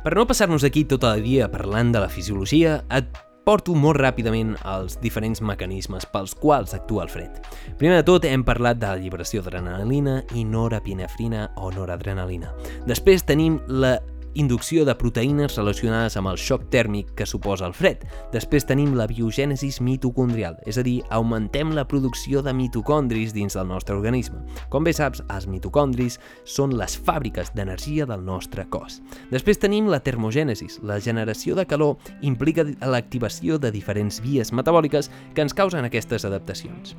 Per 0.04 0.16
no 0.16 0.26
passar-nos 0.28 0.66
aquí 0.68 0.88
tot 0.88 1.06
el 1.08 1.22
dia 1.24 1.52
parlant 1.52 1.94
de 1.94 2.02
la 2.04 2.10
fisiologia, 2.12 2.82
et 2.92 3.12
porto 3.44 3.76
molt 3.76 4.00
ràpidament 4.00 4.56
els 4.64 4.96
diferents 5.04 5.42
mecanismes 5.44 6.08
pels 6.14 6.36
quals 6.40 6.74
actua 6.78 7.04
el 7.06 7.12
fred. 7.12 7.42
Primer 7.80 8.00
de 8.00 8.08
tot 8.08 8.26
hem 8.28 8.46
parlat 8.48 8.80
de 8.80 8.88
la 8.88 9.02
lliberació 9.02 9.44
d'adrenalina 9.44 10.22
i 10.36 10.46
norepinefrina 10.48 11.50
o 11.60 11.72
noradrenalina. 11.76 12.54
Després 12.88 13.28
tenim 13.28 13.60
la 13.68 13.98
inducció 14.36 14.86
de 14.86 14.96
proteïnes 14.98 15.58
relacionades 15.58 16.18
amb 16.18 16.32
el 16.32 16.40
xoc 16.42 16.66
tèrmic 16.74 17.14
que 17.18 17.28
suposa 17.30 17.68
el 17.68 17.76
fred. 17.78 18.04
Després 18.34 18.66
tenim 18.68 18.96
la 18.98 19.08
biogènesis 19.10 19.80
mitocondrial, 19.84 20.58
és 20.66 20.80
a 20.80 20.84
dir, 20.86 21.02
augmentem 21.14 21.74
la 21.76 21.86
producció 21.88 22.42
de 22.46 22.54
mitocondris 22.58 23.34
dins 23.36 23.58
del 23.58 23.68
nostre 23.70 23.96
organisme. 23.96 24.42
Com 24.74 24.86
bé 24.88 24.94
saps, 24.96 25.24
els 25.34 25.48
mitocondris 25.50 26.20
són 26.46 26.78
les 26.80 26.98
fàbriques 26.98 27.54
d'energia 27.54 28.08
del 28.10 28.26
nostre 28.26 28.66
cos. 28.70 29.02
Després 29.32 29.62
tenim 29.62 29.90
la 29.92 30.02
termogènesis. 30.04 30.80
La 30.84 31.00
generació 31.00 31.56
de 31.56 31.68
calor 31.70 31.98
implica 32.22 32.66
l'activació 32.66 33.60
de 33.60 33.72
diferents 33.72 34.22
vies 34.24 34.54
metabòliques 34.54 35.12
que 35.34 35.46
ens 35.46 35.54
causen 35.54 35.86
aquestes 35.86 36.26
adaptacions. 36.26 36.98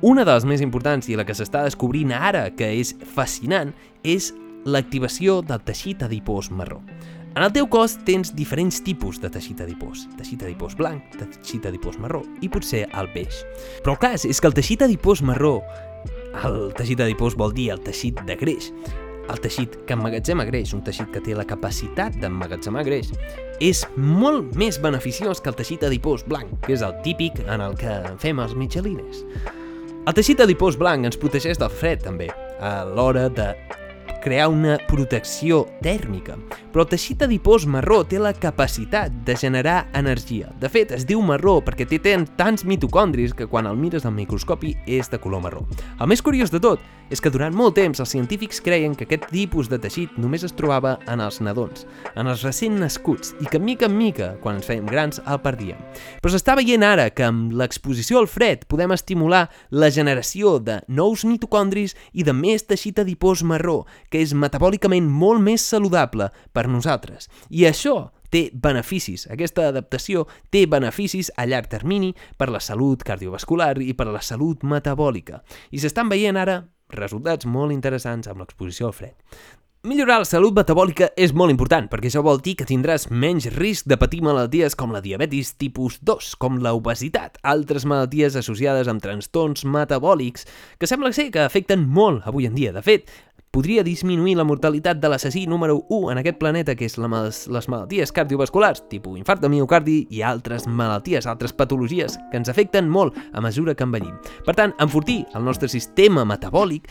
Una 0.00 0.24
de 0.24 0.32
les 0.32 0.46
més 0.48 0.62
importants 0.64 1.10
i 1.12 1.16
la 1.18 1.26
que 1.28 1.34
s'està 1.36 1.60
descobrint 1.66 2.14
ara, 2.16 2.46
que 2.56 2.70
és 2.80 2.94
fascinant, 3.04 3.74
és 4.00 4.30
l'activació 4.64 5.40
del 5.42 5.62
teixit 5.64 6.02
adipós 6.04 6.50
marró. 6.50 6.80
En 7.36 7.44
el 7.44 7.52
teu 7.54 7.68
cos 7.70 7.94
tens 8.04 8.32
diferents 8.34 8.80
tipus 8.82 9.20
de 9.22 9.30
teixit 9.30 9.60
adipós. 9.62 10.08
Teixit 10.18 10.42
adipós 10.42 10.74
blanc, 10.76 11.14
teixit 11.14 11.68
adipós 11.70 12.00
marró 12.02 12.24
i 12.42 12.50
potser 12.50 12.88
el 12.90 13.10
beix. 13.14 13.44
Però 13.84 13.94
el 13.94 14.00
cas 14.02 14.26
és 14.26 14.40
que 14.42 14.50
el 14.50 14.56
teixit 14.56 14.82
adipós 14.82 15.22
marró, 15.22 15.60
el 16.42 16.72
teixit 16.74 17.00
adipós 17.04 17.38
vol 17.38 17.54
dir 17.54 17.70
el 17.76 17.84
teixit 17.86 18.18
de 18.26 18.36
greix, 18.36 18.72
el 19.30 19.38
teixit 19.38 19.76
que 19.86 19.94
emmagatzema 19.94 20.44
greix, 20.48 20.74
un 20.74 20.82
teixit 20.82 21.10
que 21.14 21.22
té 21.22 21.36
la 21.38 21.46
capacitat 21.46 22.16
d'emmagatzemar 22.18 22.82
greix, 22.86 23.12
és 23.62 23.84
molt 23.96 24.56
més 24.58 24.80
beneficiós 24.82 25.40
que 25.40 25.52
el 25.52 25.58
teixit 25.58 25.86
adipós 25.86 26.26
blanc, 26.26 26.50
que 26.66 26.74
és 26.74 26.82
el 26.82 26.96
típic 27.06 27.38
en 27.46 27.62
el 27.62 27.76
que 27.78 27.94
fem 28.22 28.42
els 28.42 28.56
mitjalines. 28.58 29.22
El 30.00 30.16
teixit 30.16 30.40
adipós 30.42 30.78
blanc 30.80 31.06
ens 31.06 31.20
protegeix 31.20 31.60
del 31.60 31.70
fred, 31.70 32.02
també, 32.02 32.30
a 32.58 32.80
l'hora 32.88 33.28
de 33.30 33.52
crear 34.20 34.48
una 34.52 34.76
protecció 34.88 35.64
tèrmica, 35.82 36.36
però 36.70 36.84
el 36.84 36.90
teixit 36.92 37.24
adipós 37.26 37.66
marró 37.66 38.02
té 38.06 38.20
la 38.20 38.34
capacitat 38.36 39.12
de 39.26 39.36
generar 39.36 39.88
energia. 39.96 40.52
De 40.60 40.70
fet, 40.70 40.92
es 40.94 41.06
diu 41.08 41.22
marró 41.24 41.58
perquè 41.64 41.88
té 41.88 41.98
tants 42.36 42.64
mitocondris 42.64 43.34
que 43.34 43.48
quan 43.50 43.66
el 43.66 43.76
mires 43.76 44.06
al 44.06 44.14
microscopi 44.14 44.76
és 44.86 45.10
de 45.10 45.18
color 45.18 45.42
marró. 45.42 45.66
El 45.98 46.08
més 46.12 46.22
curiós 46.22 46.52
de 46.52 46.60
tot 46.60 46.80
és 47.10 47.20
que 47.20 47.30
durant 47.30 47.54
molt 47.54 47.74
temps 47.74 47.98
els 48.00 48.12
científics 48.12 48.60
creien 48.62 48.94
que 48.94 49.04
aquest 49.04 49.26
tipus 49.32 49.68
de 49.68 49.80
teixit 49.82 50.14
només 50.20 50.44
es 50.46 50.54
trobava 50.54 50.94
en 51.10 51.20
els 51.20 51.40
nadons, 51.42 51.84
en 52.14 52.30
els 52.30 52.44
recent 52.46 52.78
nascuts, 52.78 53.34
i 53.42 53.48
que 53.50 53.58
mica 53.58 53.88
en 53.90 53.96
mica, 53.98 54.30
quan 54.42 54.60
ens 54.60 54.68
fèiem 54.68 54.86
grans, 54.86 55.18
el 55.26 55.40
perdíem. 55.42 55.80
Però 56.22 56.30
s'està 56.32 56.54
veient 56.58 56.86
ara 56.86 57.08
que 57.10 57.26
amb 57.26 57.50
l'exposició 57.58 58.20
al 58.22 58.30
fred 58.30 58.62
podem 58.70 58.94
estimular 58.94 59.48
la 59.74 59.90
generació 59.90 60.58
de 60.62 60.78
nous 60.86 61.26
mitocondris 61.26 61.96
i 62.14 62.22
de 62.26 62.34
més 62.36 62.62
teixit 62.68 63.02
adipós 63.02 63.42
marró, 63.42 63.82
que 64.10 64.22
és 64.22 64.34
metabòlicament 64.34 65.06
molt 65.06 65.42
més 65.44 65.64
saludable 65.64 66.30
per 66.52 66.66
nosaltres. 66.68 67.30
I 67.48 67.66
això 67.70 68.10
té 68.30 68.48
beneficis. 68.54 69.26
Aquesta 69.30 69.68
adaptació 69.68 70.26
té 70.50 70.66
beneficis 70.70 71.32
a 71.36 71.46
llarg 71.50 71.70
termini 71.70 72.12
per 72.38 72.50
la 72.50 72.62
salut 72.62 73.02
cardiovascular 73.06 73.76
i 73.82 73.94
per 73.94 74.10
la 74.10 74.22
salut 74.22 74.62
metabòlica. 74.62 75.42
I 75.70 75.82
s'estan 75.82 76.10
veient 76.12 76.38
ara 76.38 76.62
resultats 76.94 77.46
molt 77.46 77.74
interessants 77.74 78.30
amb 78.30 78.42
l'exposició 78.42 78.90
al 78.90 78.96
fred. 78.96 79.16
Millorar 79.80 80.18
la 80.20 80.26
salut 80.28 80.52
metabòlica 80.52 81.06
és 81.16 81.30
molt 81.32 81.54
important, 81.54 81.86
perquè 81.88 82.10
això 82.10 82.20
vol 82.20 82.42
dir 82.44 82.52
que 82.58 82.66
tindràs 82.68 83.06
menys 83.08 83.46
risc 83.54 83.86
de 83.88 83.96
patir 83.96 84.18
malalties 84.20 84.74
com 84.76 84.92
la 84.92 85.00
diabetis 85.00 85.54
tipus 85.56 85.96
2, 86.04 86.34
com 86.36 86.58
la 86.60 86.74
obesitat, 86.76 87.38
altres 87.40 87.86
malalties 87.88 88.36
associades 88.36 88.90
amb 88.92 89.00
trastorns 89.00 89.64
metabòlics, 89.64 90.44
que 90.76 90.90
sembla 90.90 91.14
ser 91.16 91.30
que 91.32 91.40
afecten 91.40 91.88
molt 91.88 92.28
avui 92.28 92.44
en 92.44 92.58
dia. 92.58 92.74
De 92.76 92.84
fet, 92.84 93.08
podria 93.50 93.82
disminuir 93.82 94.36
la 94.38 94.44
mortalitat 94.46 95.00
de 95.02 95.08
l'assassí 95.10 95.42
número 95.50 95.80
1 95.88 96.12
en 96.12 96.18
aquest 96.20 96.38
planeta, 96.38 96.76
que 96.78 96.86
és 96.86 96.94
la, 97.02 97.08
les 97.26 97.68
malalties 97.68 98.12
cardiovasculars, 98.14 98.84
tipus 98.90 99.18
infart 99.18 99.42
de 99.42 99.50
miocardi 99.50 99.96
i 100.14 100.22
altres 100.22 100.68
malalties, 100.70 101.26
altres 101.26 101.52
patologies 101.52 102.14
que 102.30 102.38
ens 102.38 102.50
afecten 102.52 102.88
molt 102.88 103.18
a 103.32 103.42
mesura 103.42 103.74
que 103.74 103.86
envellim. 103.86 104.14
Per 104.46 104.54
tant, 104.54 104.74
enfortir 104.78 105.24
el 105.34 105.44
nostre 105.44 105.68
sistema 105.68 106.24
metabòlic 106.24 106.86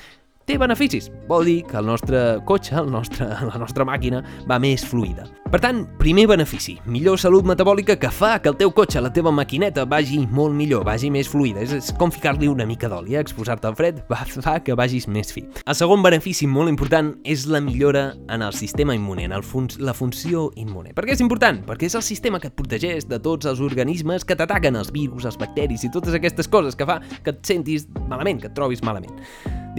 té 0.50 0.58
beneficis. 0.58 1.12
Vol 1.30 1.46
dir 1.46 1.60
que 1.70 1.78
el 1.78 1.86
nostre 1.86 2.40
cotxe, 2.50 2.74
el 2.80 2.90
nostre, 2.90 3.28
la 3.30 3.60
nostra 3.62 3.86
màquina, 3.86 4.24
va 4.50 4.58
més 4.62 4.82
fluida. 4.86 5.28
Per 5.50 5.58
tant, 5.62 5.82
primer 5.98 6.28
benefici, 6.30 6.76
millor 6.90 7.18
salut 7.22 7.46
metabòlica 7.50 7.96
que 7.98 8.10
fa 8.14 8.36
que 8.42 8.52
el 8.52 8.58
teu 8.58 8.70
cotxe, 8.74 9.02
la 9.02 9.10
teva 9.14 9.32
maquineta, 9.34 9.86
vagi 9.90 10.20
molt 10.22 10.54
millor, 10.54 10.84
vagi 10.86 11.10
més 11.14 11.30
fluida. 11.30 11.62
És, 11.66 11.74
és 11.74 11.90
com 11.98 12.14
ficar-li 12.14 12.50
una 12.50 12.68
mica 12.70 12.90
d'oli, 12.90 13.16
eh? 13.18 13.24
exposar-te 13.24 13.70
al 13.70 13.78
fred 13.78 14.02
va, 14.12 14.24
fa 14.46 14.58
que 14.66 14.78
vagis 14.78 15.08
més 15.10 15.34
fi. 15.34 15.46
El 15.66 15.78
segon 15.78 16.06
benefici 16.06 16.50
molt 16.50 16.70
important 16.70 17.16
és 17.26 17.46
la 17.50 17.62
millora 17.66 18.12
en 18.30 18.46
el 18.46 18.54
sistema 18.58 18.98
immune, 18.98 19.26
en 19.26 19.38
el 19.38 19.46
fun 19.46 19.70
la 19.82 19.94
funció 19.98 20.48
immune. 20.58 20.94
Per 20.98 21.06
què 21.06 21.18
és 21.18 21.26
important? 21.26 21.62
Perquè 21.66 21.90
és 21.90 21.98
el 21.98 22.06
sistema 22.06 22.42
que 22.42 22.50
et 22.50 22.58
protegeix 22.58 23.10
de 23.10 23.22
tots 23.22 23.50
els 23.50 23.62
organismes 23.66 24.26
que 24.26 24.38
t'ataquen, 24.38 24.78
els 24.78 24.94
virus, 24.94 25.30
els 25.30 25.38
bacteris 25.42 25.86
i 25.86 25.94
totes 25.94 26.18
aquestes 26.18 26.50
coses 26.50 26.78
que 26.78 26.90
fa 26.90 27.02
que 27.24 27.34
et 27.34 27.42
sentis 27.46 27.90
malament, 28.10 28.42
que 28.42 28.50
et 28.50 28.58
trobis 28.58 28.86
malament. 28.86 29.18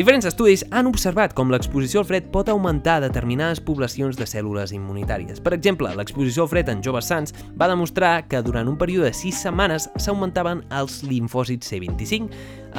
Diferents 0.01 0.25
estudis 0.25 0.63
han 0.73 0.87
observat 0.89 1.35
com 1.37 1.51
l'exposició 1.53 2.01
al 2.01 2.07
fred 2.09 2.31
pot 2.33 2.49
augmentar 2.49 3.03
determinades 3.03 3.59
poblacions 3.61 4.17
de 4.17 4.25
cèl·lules 4.25 4.71
immunitàries. 4.73 5.43
Per 5.45 5.53
exemple, 5.53 5.91
l'exposició 5.93 6.47
al 6.47 6.49
fred 6.49 6.71
en 6.73 6.81
joves 6.81 7.11
sants 7.11 7.35
va 7.61 7.69
demostrar 7.69 8.23
que 8.25 8.41
durant 8.41 8.71
un 8.71 8.79
període 8.81 9.11
de 9.11 9.19
6 9.19 9.43
setmanes 9.45 9.91
s'augmentaven 10.01 10.63
els 10.79 11.03
linfòcits 11.05 11.69
C25 11.69 12.31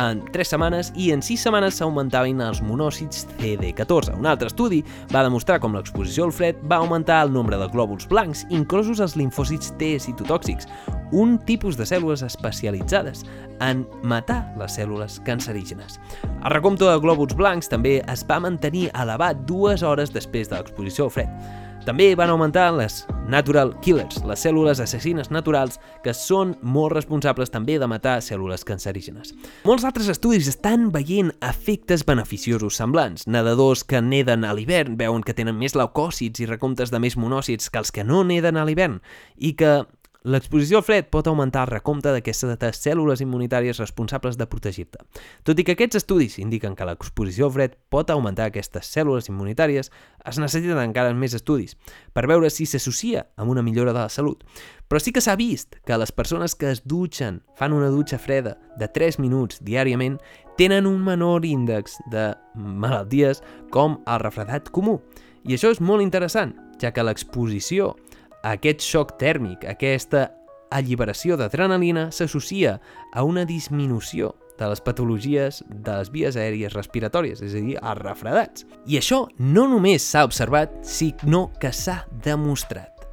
en 0.01 0.23
3 0.33 0.53
setmanes 0.55 0.89
i 0.97 1.11
en 1.13 1.21
6 1.21 1.45
setmanes 1.45 1.77
s'augmentaven 1.77 2.41
els 2.41 2.63
monòcits 2.65 3.27
CD14. 3.35 4.17
Un 4.17 4.25
altre 4.25 4.49
estudi 4.49 4.81
va 5.13 5.21
demostrar 5.21 5.59
com 5.61 5.77
l'exposició 5.77 6.25
al 6.25 6.33
fred 6.33 6.65
va 6.65 6.81
augmentar 6.81 7.21
el 7.27 7.37
nombre 7.37 7.61
de 7.61 7.69
glòbuls 7.69 8.09
blancs, 8.09 8.47
inclosos 8.49 8.97
els 8.97 9.13
linfòcits 9.21 9.75
T 9.77 9.93
citotòxics, 10.07 10.65
un 11.11 11.37
tipus 11.47 11.77
de 11.77 11.87
cèl·lules 11.87 12.23
especialitzades 12.25 13.25
en 13.61 13.85
matar 14.03 14.43
les 14.59 14.77
cèl·lules 14.79 15.19
cancerígenes. 15.27 15.99
El 16.43 16.53
recompte 16.55 16.87
de 16.87 16.99
glòbuls 17.03 17.35
blancs 17.37 17.69
també 17.71 17.99
es 18.11 18.23
va 18.27 18.39
mantenir 18.43 18.89
elevat 18.93 19.45
dues 19.49 19.83
hores 19.83 20.13
després 20.13 20.49
de 20.49 20.57
l'exposició 20.57 21.09
al 21.09 21.15
fred. 21.17 21.59
També 21.81 22.11
van 22.13 22.29
augmentar 22.29 22.67
les 22.77 22.99
natural 23.31 23.71
killers, 23.81 24.19
les 24.29 24.41
cèl·lules 24.45 24.77
assassines 24.83 25.31
naturals 25.33 25.79
que 26.05 26.13
són 26.13 26.53
molt 26.61 26.93
responsables 26.93 27.49
també 27.49 27.79
de 27.81 27.87
matar 27.89 28.19
cèl·lules 28.21 28.61
cancerígenes. 28.67 29.31
Molts 29.65 29.85
altres 29.87 30.11
estudis 30.13 30.49
estan 30.51 30.91
veient 30.93 31.31
efectes 31.41 32.05
beneficiosos 32.05 32.77
semblants. 32.77 33.25
Nedadors 33.25 33.81
que 33.83 34.01
neden 34.01 34.45
a 34.45 34.53
l'hivern 34.53 34.99
veuen 34.99 35.25
que 35.25 35.33
tenen 35.33 35.57
més 35.57 35.73
leucòcits 35.73 36.43
i 36.43 36.49
recomptes 36.49 36.93
de 36.93 37.01
més 37.01 37.17
monòcits 37.17 37.73
que 37.73 37.81
els 37.81 37.89
que 37.95 38.05
no 38.05 38.21
neden 38.23 38.61
a 38.61 38.67
l'hivern 38.67 39.01
i 39.37 39.55
que 39.57 39.79
L'exposició 40.21 40.77
al 40.77 40.83
fred 40.85 41.07
pot 41.09 41.25
augmentar 41.25 41.63
el 41.65 41.71
recompte 41.71 42.11
d'aquestes 42.13 42.77
cèl·lules 42.77 43.23
immunitàries 43.25 43.79
responsables 43.81 44.35
de 44.37 44.45
protegir-te. 44.45 44.99
Tot 45.41 45.57
i 45.57 45.63
que 45.65 45.73
aquests 45.73 45.97
estudis 45.97 46.35
indiquen 46.37 46.75
que 46.77 46.85
l'exposició 46.85 47.47
al 47.47 47.55
fred 47.55 47.73
pot 47.89 48.13
augmentar 48.13 48.45
aquestes 48.51 48.91
cèl·lules 48.93 49.31
immunitàries, 49.31 49.89
es 49.89 50.37
necessiten 50.37 50.77
encara 50.77 51.15
més 51.17 51.33
estudis 51.33 51.73
per 52.13 52.27
veure 52.29 52.53
si 52.53 52.67
s'associa 52.69 53.25
amb 53.41 53.49
una 53.49 53.65
millora 53.65 53.95
de 53.97 54.03
la 54.03 54.13
salut. 54.13 54.45
Però 54.85 55.01
sí 55.01 55.09
que 55.09 55.25
s'ha 55.25 55.33
vist 55.39 55.79
que 55.89 55.97
les 55.97 56.13
persones 56.13 56.53
que 56.53 56.69
es 56.69 56.83
dutxen, 56.85 57.41
fan 57.57 57.73
una 57.73 57.89
dutxa 57.89 58.21
freda 58.21 58.59
de 58.77 58.85
3 58.93 59.17
minuts 59.25 59.57
diàriament, 59.65 60.19
tenen 60.53 60.85
un 60.85 61.01
menor 61.01 61.49
índex 61.49 61.97
de 62.13 62.29
malalties 62.53 63.41
com 63.73 63.97
el 64.05 64.21
refredat 64.21 64.69
comú. 64.69 64.99
I 65.49 65.57
això 65.57 65.73
és 65.73 65.81
molt 65.81 66.05
interessant, 66.05 66.53
ja 66.77 66.93
que 66.93 67.01
l'exposició 67.01 67.95
aquest 68.43 68.83
xoc 68.85 69.17
tèrmic, 69.21 69.65
aquesta 69.69 70.29
alliberació 70.71 71.35
d'adrenalina 71.37 72.09
s'associa 72.15 72.77
a 73.13 73.25
una 73.27 73.45
disminució 73.45 74.33
de 74.57 74.69
les 74.71 74.81
patologies 74.83 75.61
de 75.67 75.97
les 75.97 76.11
vies 76.13 76.37
aèries 76.37 76.73
respiratòries, 76.77 77.41
és 77.41 77.55
a 77.55 77.61
dir, 77.61 77.77
els 77.77 78.01
refredats. 78.01 78.65
I 78.85 78.99
això 79.01 79.23
no 79.39 79.67
només 79.69 80.05
s'ha 80.05 80.25
observat, 80.27 80.73
sinó 80.85 81.49
que 81.61 81.73
s'ha 81.73 82.03
demostrat. 82.23 83.07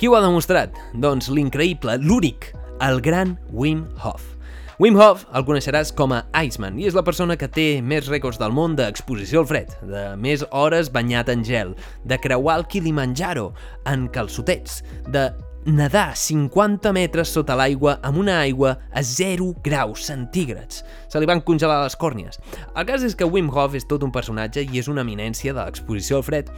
Qui 0.00 0.08
ho 0.08 0.16
ha 0.16 0.24
demostrat? 0.24 0.76
Doncs 0.94 1.30
l'increïble, 1.32 1.98
l'únic, 2.04 2.52
el 2.84 3.00
gran 3.04 3.38
Wim 3.52 3.86
Hof. 4.02 4.35
Wim 4.76 4.98
Hof 5.00 5.22
el 5.32 5.44
coneixeràs 5.48 5.88
com 5.96 6.12
a 6.12 6.18
Iceman 6.36 6.74
i 6.76 6.84
és 6.84 6.92
la 6.92 7.00
persona 7.04 7.38
que 7.40 7.46
té 7.48 7.78
més 7.80 8.10
rècords 8.12 8.36
del 8.36 8.52
món 8.52 8.74
d'exposició 8.76 9.40
al 9.40 9.48
fred, 9.48 9.70
de 9.88 10.02
més 10.20 10.42
hores 10.50 10.90
banyat 10.92 11.30
en 11.32 11.44
gel, 11.48 11.72
de 12.04 12.18
creuar 12.20 12.58
el 12.60 12.66
Kilimanjaro 12.68 13.46
en 13.88 14.04
calçotets, 14.12 14.82
de 15.08 15.30
nedar 15.64 16.10
50 16.20 16.92
metres 16.92 17.32
sota 17.32 17.56
l'aigua 17.56 17.96
amb 18.04 18.20
una 18.20 18.36
aigua 18.42 18.74
a 18.92 19.00
0 19.00 19.54
graus 19.64 20.04
centígrads. 20.10 20.84
Se 21.08 21.24
li 21.24 21.26
van 21.26 21.40
congelar 21.40 21.80
les 21.80 21.96
còrnies. 21.96 22.36
El 22.76 22.84
cas 22.84 23.00
és 23.06 23.16
que 23.16 23.24
Wim 23.24 23.48
Hof 23.48 23.80
és 23.80 23.88
tot 23.88 24.04
un 24.04 24.12
personatge 24.12 24.62
i 24.68 24.82
és 24.84 24.92
una 24.92 25.06
eminència 25.08 25.56
de 25.56 25.64
l'exposició 25.64 26.20
al 26.20 26.28
fred 26.28 26.52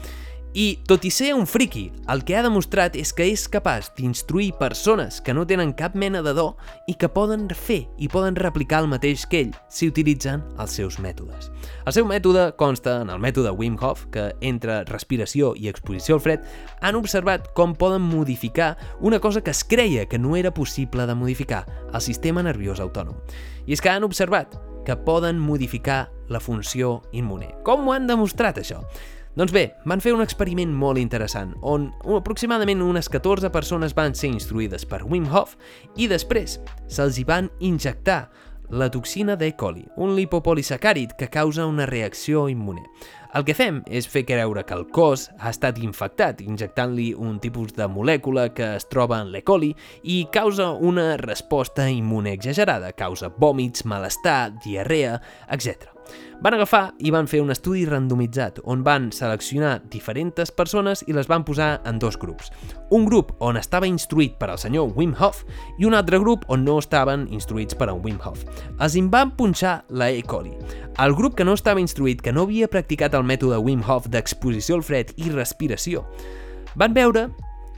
I, 0.56 0.78
tot 0.88 1.04
i 1.04 1.10
ser 1.12 1.34
un 1.36 1.44
friki, 1.46 1.90
el 2.08 2.22
que 2.24 2.32
ha 2.38 2.42
demostrat 2.42 2.94
és 2.96 3.10
que 3.12 3.26
és 3.28 3.42
capaç 3.52 3.90
d'instruir 3.98 4.54
persones 4.56 5.18
que 5.20 5.34
no 5.36 5.44
tenen 5.46 5.74
cap 5.76 5.92
mena 5.92 6.22
de 6.24 6.32
do 6.32 6.46
i 6.88 6.94
que 6.96 7.10
poden 7.12 7.44
fer 7.52 7.82
i 8.00 8.08
poden 8.08 8.38
replicar 8.38 8.80
el 8.80 8.88
mateix 8.88 9.26
que 9.28 9.42
ell 9.44 9.52
si 9.68 9.90
utilitzen 9.92 10.40
els 10.56 10.72
seus 10.78 10.96
mètodes. 11.04 11.50
El 11.84 11.92
seu 11.92 12.08
mètode 12.08 12.46
consta 12.56 12.96
en 13.02 13.12
el 13.12 13.20
mètode 13.20 13.52
Wim 13.52 13.76
Hof, 13.76 14.06
que 14.10 14.30
entre 14.40 14.80
respiració 14.88 15.52
i 15.52 15.68
exposició 15.68 16.16
al 16.16 16.24
fred 16.24 16.48
han 16.80 16.96
observat 16.96 17.52
com 17.52 17.76
poden 17.76 18.08
modificar 18.08 18.76
una 19.00 19.20
cosa 19.20 19.44
que 19.44 19.52
es 19.52 19.62
creia 19.64 20.06
que 20.08 20.18
no 20.18 20.34
era 20.36 20.54
possible 20.54 21.04
de 21.06 21.14
modificar, 21.14 21.66
el 21.92 22.00
sistema 22.00 22.42
nerviós 22.42 22.80
autònom. 22.80 23.20
I 23.68 23.76
és 23.76 23.84
que 23.84 23.92
han 23.92 24.08
observat 24.08 24.56
que 24.88 24.96
poden 24.96 25.36
modificar 25.36 26.08
la 26.32 26.40
funció 26.40 27.02
immune. 27.12 27.50
Com 27.64 27.84
ho 27.84 27.92
han 27.92 28.06
demostrat, 28.08 28.56
això? 28.56 28.80
Doncs 29.38 29.52
bé, 29.54 29.68
van 29.86 30.00
fer 30.02 30.10
un 30.16 30.18
experiment 30.24 30.72
molt 30.74 30.98
interessant, 30.98 31.52
on 31.62 31.84
aproximadament 32.16 32.80
unes 32.82 33.06
14 33.06 33.52
persones 33.54 33.92
van 33.94 34.16
ser 34.18 34.32
instruïdes 34.32 34.82
per 34.90 35.04
Wim 35.06 35.28
Hof 35.30 35.52
i 35.94 36.08
després 36.10 36.56
se'ls 36.90 37.20
hi 37.20 37.24
van 37.28 37.46
injectar 37.62 38.24
la 38.74 38.88
toxina 38.90 39.36
d'E. 39.38 39.52
coli, 39.54 39.84
un 39.96 40.16
lipopolisacàrid 40.16 41.14
que 41.14 41.30
causa 41.30 41.66
una 41.66 41.86
reacció 41.86 42.48
immune. 42.48 42.82
El 43.38 43.44
que 43.46 43.54
fem 43.54 43.78
és 43.86 44.08
fer 44.10 44.24
creure 44.26 44.64
que 44.66 44.74
el 44.74 44.88
cos 44.90 45.28
ha 45.38 45.52
estat 45.54 45.78
infectat, 45.78 46.40
injectant-li 46.42 47.12
un 47.14 47.38
tipus 47.38 47.76
de 47.76 47.86
molècula 47.86 48.48
que 48.52 48.74
es 48.80 48.88
troba 48.90 49.20
en 49.20 49.30
l'E. 49.30 49.44
coli 49.44 49.70
i 50.02 50.26
causa 50.32 50.72
una 50.72 51.16
resposta 51.16 51.88
immune 51.88 52.32
exagerada, 52.32 52.90
causa 52.90 53.30
vòmits, 53.30 53.84
malestar, 53.84 54.58
diarrea, 54.64 55.20
etc. 55.48 55.97
Van 56.38 56.54
agafar 56.54 56.92
i 57.02 57.10
van 57.10 57.26
fer 57.26 57.40
un 57.42 57.50
estudi 57.50 57.80
randomitzat 57.88 58.60
on 58.70 58.84
van 58.86 59.08
seleccionar 59.10 59.80
diferents 59.90 60.52
persones 60.54 61.00
i 61.10 61.16
les 61.16 61.26
van 61.26 61.42
posar 61.42 61.80
en 61.90 61.98
dos 61.98 62.14
grups. 62.14 62.52
Un 62.94 63.08
grup 63.08 63.32
on 63.42 63.58
estava 63.58 63.88
instruït 63.90 64.36
per 64.38 64.52
al 64.52 64.60
senyor 64.62 64.92
Wim 64.94 65.16
Hof 65.18 65.42
i 65.82 65.88
un 65.88 65.98
altre 65.98 66.20
grup 66.22 66.46
on 66.46 66.62
no 66.62 66.76
estaven 66.78 67.26
instruïts 67.34 67.74
per 67.74 67.88
al 67.90 67.98
Wim 68.04 68.20
Hof. 68.22 68.44
Els 68.78 68.94
en 68.94 69.10
van 69.10 69.34
punxar 69.34 69.82
la 69.90 70.12
E. 70.14 70.22
coli. 70.22 70.54
El 71.02 71.16
grup 71.18 71.34
que 71.34 71.44
no 71.44 71.58
estava 71.58 71.82
instruït, 71.82 72.22
que 72.22 72.32
no 72.32 72.46
havia 72.46 72.70
practicat 72.70 73.18
el 73.18 73.26
mètode 73.26 73.58
Wim 73.58 73.82
Hof 73.82 74.06
d'exposició 74.06 74.78
al 74.78 74.86
fred 74.86 75.10
i 75.16 75.34
respiració, 75.34 76.06
van 76.78 76.94
veure 76.94 77.28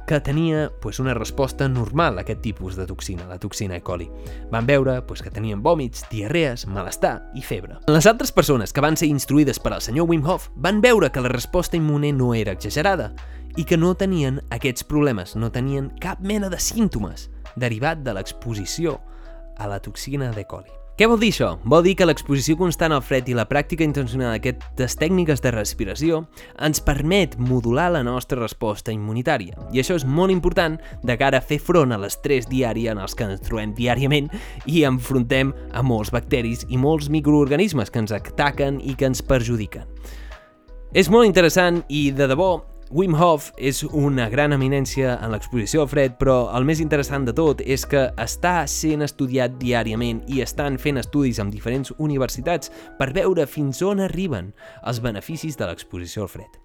que 0.07 0.21
tenia 0.21 0.71
pues, 0.81 0.99
una 1.01 1.15
resposta 1.15 1.69
normal 1.69 2.19
a 2.19 2.23
aquest 2.23 2.41
tipus 2.43 2.77
de 2.77 2.87
toxina, 2.87 3.27
la 3.29 3.39
toxina 3.39 3.77
E. 3.77 3.83
coli. 3.83 4.11
Van 4.51 4.67
veure 4.67 5.01
pues, 5.03 5.23
que 5.23 5.31
tenien 5.31 5.63
vòmits, 5.63 6.05
diarrees, 6.11 6.67
malestar 6.67 7.31
i 7.35 7.43
febre. 7.43 7.79
Les 7.87 8.07
altres 8.07 8.33
persones 8.33 8.73
que 8.73 8.83
van 8.85 8.97
ser 8.97 9.11
instruïdes 9.11 9.61
per 9.63 9.75
al 9.75 9.85
senyor 9.85 10.09
Wim 10.11 10.27
Hof 10.27 10.51
van 10.57 10.81
veure 10.81 11.13
que 11.13 11.23
la 11.23 11.33
resposta 11.33 11.77
immune 11.77 12.13
no 12.13 12.35
era 12.35 12.53
exagerada 12.53 13.13
i 13.57 13.65
que 13.65 13.79
no 13.79 13.95
tenien 13.95 14.41
aquests 14.51 14.85
problemes, 14.85 15.37
no 15.37 15.51
tenien 15.53 15.91
cap 16.01 16.21
mena 16.21 16.51
de 16.51 16.59
símptomes 16.59 17.31
derivat 17.57 18.05
de 18.07 18.15
l'exposició 18.15 19.01
a 19.59 19.67
la 19.69 19.81
toxina 19.81 20.31
de 20.33 20.47
coli. 20.47 20.80
Què 21.01 21.07
vol 21.09 21.17
dir 21.17 21.31
això? 21.33 21.55
Vol 21.65 21.87
dir 21.87 21.95
que 21.97 22.05
l'exposició 22.05 22.59
constant 22.61 22.93
al 22.93 23.01
fred 23.01 23.31
i 23.33 23.33
la 23.33 23.47
pràctica 23.49 23.87
intencionada 23.87 24.35
d'aquestes 24.35 24.99
tècniques 25.01 25.41
de 25.41 25.49
respiració 25.55 26.19
ens 26.61 26.83
permet 26.85 27.39
modular 27.41 27.87
la 27.95 28.03
nostra 28.05 28.37
resposta 28.43 28.93
immunitària. 28.93 29.57
I 29.73 29.81
això 29.81 29.97
és 29.97 30.05
molt 30.05 30.29
important 30.29 30.77
de 31.01 31.17
cara 31.17 31.41
a 31.41 31.47
fer 31.47 31.57
front 31.57 31.97
a 31.97 31.99
l'estrès 32.03 32.51
diari 32.51 32.85
en 32.93 33.01
els 33.01 33.17
que 33.17 33.25
ens 33.25 33.41
trobem 33.47 33.73
diàriament 33.79 34.29
i 34.69 34.83
enfrontem 34.85 35.55
a 35.73 35.81
molts 35.81 36.13
bacteris 36.13 36.67
i 36.69 36.77
molts 36.77 37.09
microorganismes 37.09 37.89
que 37.89 38.05
ens 38.05 38.13
ataquen 38.13 38.83
i 38.85 38.93
que 38.93 39.09
ens 39.09 39.25
perjudiquen. 39.25 39.89
És 40.93 41.09
molt 41.09 41.25
interessant 41.25 41.81
i, 41.89 42.11
de 42.13 42.29
debò, 42.29 42.59
Wim 42.91 43.15
Hof 43.15 43.53
és 43.55 43.85
una 43.87 44.25
gran 44.33 44.51
eminència 44.51 45.13
en 45.23 45.31
l'exposició 45.31 45.85
al 45.85 45.91
fred, 45.93 46.17
però 46.19 46.49
el 46.59 46.65
més 46.67 46.81
interessant 46.83 47.23
de 47.29 47.35
tot 47.39 47.63
és 47.63 47.85
que 47.87 48.09
està 48.19 48.65
sent 48.67 49.07
estudiat 49.07 49.55
diàriament 49.63 50.25
i 50.27 50.43
estan 50.43 50.75
fent 50.75 50.99
estudis 50.99 51.39
amb 51.39 51.55
diferents 51.55 51.95
universitats 52.03 52.75
per 52.99 53.13
veure 53.15 53.47
fins 53.47 53.85
on 53.87 54.03
arriben 54.09 54.51
els 54.83 54.99
beneficis 55.07 55.55
de 55.61 55.71
l'exposició 55.71 56.27
al 56.27 56.35
fred. 56.35 56.59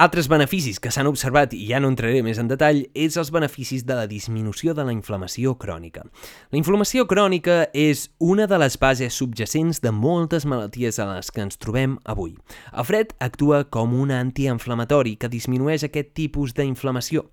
Altres 0.00 0.24
beneficis 0.24 0.78
que 0.80 0.88
s'han 0.88 1.04
observat, 1.10 1.52
i 1.52 1.66
ja 1.68 1.76
no 1.76 1.90
entraré 1.92 2.22
més 2.24 2.38
en 2.40 2.46
detall, 2.48 2.78
és 2.96 3.18
els 3.20 3.28
beneficis 3.28 3.82
de 3.84 3.92
la 3.92 4.06
disminució 4.08 4.72
de 4.72 4.86
la 4.88 4.94
inflamació 4.94 5.52
crònica. 5.60 6.06
La 6.48 6.56
inflamació 6.56 7.04
crònica 7.04 7.66
és 7.76 8.06
una 8.16 8.46
de 8.48 8.56
les 8.56 8.78
bases 8.80 9.12
subjacents 9.12 9.82
de 9.84 9.92
moltes 9.92 10.46
malalties 10.48 10.96
a 10.96 11.10
les 11.10 11.28
que 11.28 11.44
ens 11.44 11.60
trobem 11.60 11.98
avui. 12.08 12.32
El 12.72 12.88
fred 12.88 13.12
actua 13.20 13.66
com 13.68 13.92
un 13.92 14.14
antiinflamatori 14.16 15.18
que 15.20 15.28
disminueix 15.28 15.84
aquest 15.84 16.14
tipus 16.16 16.56
d'inflamació. 16.56 17.26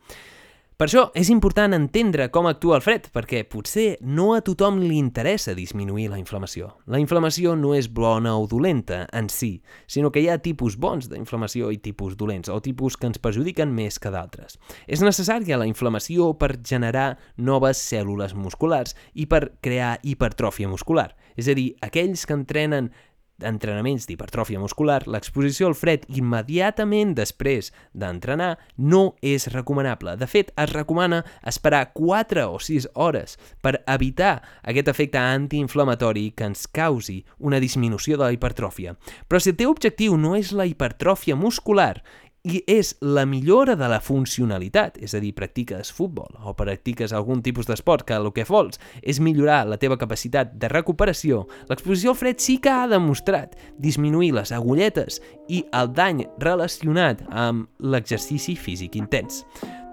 Per 0.79 0.85
això 0.87 1.01
és 1.11 1.27
important 1.27 1.73
entendre 1.75 2.29
com 2.31 2.45
actua 2.47 2.77
el 2.77 2.83
fred, 2.85 3.09
perquè 3.11 3.41
potser 3.51 3.97
no 3.99 4.29
a 4.31 4.37
tothom 4.39 4.77
li 4.79 4.95
interessa 4.95 5.51
disminuir 5.51 6.05
la 6.07 6.19
inflamació. 6.21 6.69
La 6.87 7.01
inflamació 7.03 7.51
no 7.59 7.73
és 7.75 7.89
bona 7.91 8.37
o 8.39 8.45
dolenta 8.47 9.01
en 9.11 9.27
si, 9.27 9.49
sinó 9.91 10.07
que 10.07 10.23
hi 10.23 10.29
ha 10.31 10.37
tipus 10.39 10.77
bons 10.79 11.09
d'inflamació 11.11 11.73
i 11.75 11.81
tipus 11.83 12.15
dolents, 12.15 12.47
o 12.47 12.61
tipus 12.63 12.95
que 12.95 13.09
ens 13.11 13.19
perjudiquen 13.19 13.75
més 13.75 13.99
que 13.99 14.07
d'altres. 14.13 14.55
És 14.87 15.03
necessària 15.03 15.59
la 15.59 15.67
inflamació 15.67 16.31
per 16.39 16.53
generar 16.63 17.17
noves 17.35 17.83
cèl·lules 17.83 18.31
musculars 18.39 18.95
i 19.19 19.27
per 19.27 19.49
crear 19.59 19.97
hipertròfia 19.99 20.71
muscular, 20.71 21.09
és 21.35 21.51
a 21.51 21.59
dir, 21.59 21.73
aquells 21.83 22.23
que 22.23 22.39
entrenen 22.39 22.93
d'entrenaments 23.39 24.05
d'hipertròfia 24.09 24.59
muscular, 24.61 25.05
l'exposició 25.07 25.69
al 25.69 25.77
fred 25.79 26.05
immediatament 26.11 27.15
després 27.17 27.71
d'entrenar 27.93 28.57
no 28.77 29.15
és 29.21 29.47
recomanable. 29.53 30.15
De 30.19 30.27
fet, 30.27 30.51
es 30.59 30.73
recomana 30.73 31.23
esperar 31.47 31.91
4 31.95 32.45
o 32.51 32.59
6 32.59 32.89
hores 32.93 33.37
per 33.63 33.79
evitar 33.87 34.41
aquest 34.63 34.91
efecte 34.91 35.19
antiinflamatori 35.19 36.29
que 36.35 36.49
ens 36.51 36.67
causi 36.67 37.23
una 37.39 37.59
disminució 37.59 38.17
de 38.17 38.25
la 38.27 38.33
hipertròfia. 38.35 38.95
Però 39.27 39.39
si 39.39 39.53
el 39.53 39.59
teu 39.59 39.71
objectiu 39.71 40.17
no 40.17 40.35
és 40.35 40.51
la 40.51 40.67
hipertròfia 40.69 41.39
muscular 41.39 42.01
i 42.43 42.61
és 42.67 42.93
la 43.01 43.25
millora 43.27 43.75
de 43.75 43.87
la 43.91 43.99
funcionalitat, 43.99 44.97
és 45.03 45.13
a 45.15 45.19
dir, 45.19 45.33
practiques 45.35 45.91
futbol 45.91 46.31
o 46.47 46.53
practiques 46.57 47.11
algun 47.13 47.41
tipus 47.43 47.67
d'esport 47.67 48.05
que 48.07 48.15
el 48.15 48.31
que 48.35 48.47
vols 48.47 48.79
és 49.01 49.19
millorar 49.19 49.65
la 49.67 49.79
teva 49.81 49.97
capacitat 49.99 50.53
de 50.59 50.69
recuperació, 50.71 51.45
l'exposició 51.69 52.13
al 52.13 52.19
fred 52.19 52.39
sí 52.39 52.59
que 52.63 52.71
ha 52.71 52.87
demostrat 52.87 53.57
disminuir 53.77 54.31
les 54.37 54.53
agulletes 54.55 55.19
i 55.49 55.65
el 55.75 55.91
dany 55.93 56.23
relacionat 56.39 57.25
amb 57.29 57.67
l'exercici 57.79 58.55
físic 58.55 58.95
intens. 58.95 59.43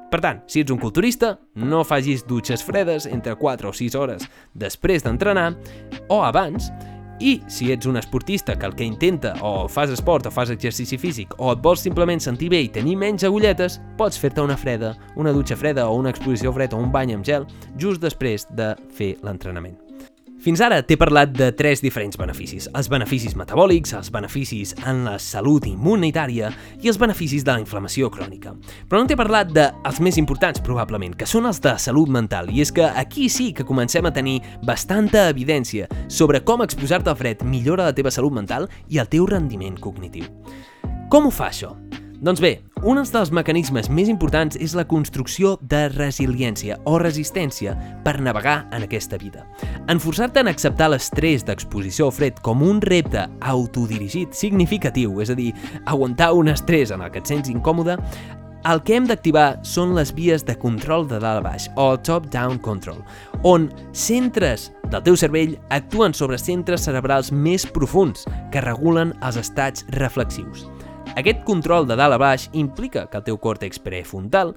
Per 0.06 0.20
tant, 0.22 0.38
si 0.46 0.62
ets 0.62 0.70
un 0.70 0.78
culturista, 0.78 1.32
no 1.59 1.82
facis 1.85 2.22
dutxes 2.28 2.62
fredes 2.62 3.09
entre 3.11 3.35
4 3.35 3.72
o 3.72 3.74
6 3.74 3.96
hores 3.98 4.28
després 4.54 5.02
d'entrenar 5.02 5.50
o 6.09 6.22
abans 6.22 6.70
i 7.20 7.40
si 7.48 7.70
ets 7.72 7.87
un 7.87 7.96
esportista 7.96 8.59
que 8.59 8.66
el 8.66 8.74
que 8.74 8.85
intenta 8.85 9.35
o 9.42 9.68
fas 9.68 9.90
esport 9.94 10.26
o 10.26 10.35
fas 10.35 10.50
exercici 10.50 10.98
físic 10.98 11.35
o 11.38 11.52
et 11.52 11.62
vols 11.62 11.85
simplement 11.87 12.22
sentir 12.22 12.50
bé 12.52 12.62
i 12.66 12.72
tenir 12.72 12.98
menys 13.00 13.24
agulletes, 13.24 13.81
pots 13.96 14.18
fer-te 14.20 14.44
una 14.44 14.59
freda, 14.61 14.94
una 15.16 15.33
dutxa 15.33 15.57
freda 15.57 15.88
o 15.88 15.96
una 15.96 16.12
exposició 16.14 16.52
freda 16.52 16.76
o 16.76 16.85
un 16.85 16.92
bany 16.92 17.16
amb 17.16 17.26
gel 17.26 17.48
just 17.79 18.02
després 18.05 18.48
de 18.50 18.74
fer 18.96 19.16
l'entrenament. 19.22 19.86
Fins 20.46 20.61
ara 20.62 20.76
t'he 20.87 20.94
parlat 20.94 21.32
de 21.35 21.48
tres 21.59 21.80
diferents 21.82 22.14
beneficis. 22.14 22.68
Els 22.78 22.87
beneficis 22.87 23.32
metabòlics, 23.35 23.90
els 23.98 24.12
beneficis 24.14 24.76
en 24.87 25.00
la 25.02 25.16
salut 25.18 25.66
immunitària 25.66 26.52
i 26.78 26.87
els 26.87 27.00
beneficis 27.02 27.42
de 27.42 27.50
la 27.50 27.59
inflamació 27.59 28.12
crònica. 28.14 28.52
Però 28.87 29.00
no 29.00 29.11
t'he 29.11 29.18
parlat 29.18 29.50
dels 29.50 29.98
més 29.98 30.20
importants, 30.22 30.62
probablement, 30.62 31.18
que 31.18 31.26
són 31.26 31.50
els 31.50 31.59
de 31.64 31.74
salut 31.82 32.14
mental. 32.14 32.54
I 32.54 32.62
és 32.62 32.70
que 32.70 32.87
aquí 32.87 33.26
sí 33.26 33.48
que 33.50 33.66
comencem 33.66 34.06
a 34.06 34.14
tenir 34.14 34.38
bastanta 34.62 35.26
evidència 35.35 35.90
sobre 36.06 36.44
com 36.46 36.62
exposar-te 36.62 37.11
al 37.11 37.18
fred 37.18 37.42
millora 37.42 37.90
la 37.90 37.98
teva 37.98 38.14
salut 38.14 38.38
mental 38.38 38.70
i 38.87 39.02
el 39.02 39.11
teu 39.11 39.26
rendiment 39.26 39.82
cognitiu. 39.82 40.30
Com 41.11 41.26
ho 41.26 41.35
fa 41.35 41.50
això? 41.50 41.74
Doncs 42.16 42.40
bé, 42.40 42.62
un 42.88 42.96
dels 43.12 43.29
mecanismes 43.35 43.90
més 43.92 44.09
importants 44.09 44.57
és 44.57 44.72
la 44.76 44.87
construcció 44.88 45.57
de 45.61 45.83
resiliència 45.92 46.79
o 46.88 46.96
resistència 47.02 47.74
per 48.07 48.14
navegar 48.24 48.62
en 48.72 48.87
aquesta 48.87 49.18
vida. 49.20 49.44
En 49.92 50.00
acceptar 50.48 50.88
l'estrès 50.88 51.44
d'exposició 51.44 52.09
al 52.09 52.14
fred 52.16 52.40
com 52.40 52.62
un 52.64 52.81
repte 52.81 53.26
autodirigit 53.40 54.33
significatiu, 54.33 55.20
és 55.20 55.31
a 55.31 55.37
dir, 55.37 55.52
aguantar 55.85 56.33
un 56.33 56.48
estrès 56.48 56.90
en 56.90 57.05
el 57.05 57.12
que 57.12 57.20
et 57.20 57.29
sents 57.29 57.52
incòmode, 57.52 57.98
el 58.66 58.81
que 58.83 58.96
hem 58.96 59.05
d'activar 59.07 59.61
són 59.62 59.92
les 59.94 60.11
vies 60.16 60.42
de 60.42 60.57
control 60.59 61.05
de 61.07 61.20
dalt 61.20 61.42
a 61.42 61.44
baix, 61.44 61.68
o 61.76 61.98
top-down 62.00 62.59
control, 62.64 63.02
on 63.44 63.68
centres 63.92 64.70
del 64.88 65.05
teu 65.05 65.20
cervell 65.20 65.55
actuen 65.68 66.16
sobre 66.16 66.40
centres 66.40 66.88
cerebrals 66.88 67.31
més 67.31 67.68
profuns 67.68 68.24
que 68.50 68.64
regulen 68.64 69.12
els 69.20 69.37
estats 69.44 69.85
reflexius. 70.00 70.64
Aquest 71.16 71.46
control 71.48 71.87
de 71.88 71.96
dalt 71.96 72.12
a 72.12 72.20
baix 72.20 72.50
implica 72.52 73.07
que 73.09 73.16
el 73.16 73.24
teu 73.24 73.38
còrtex 73.40 73.81
prefrontal 73.81 74.52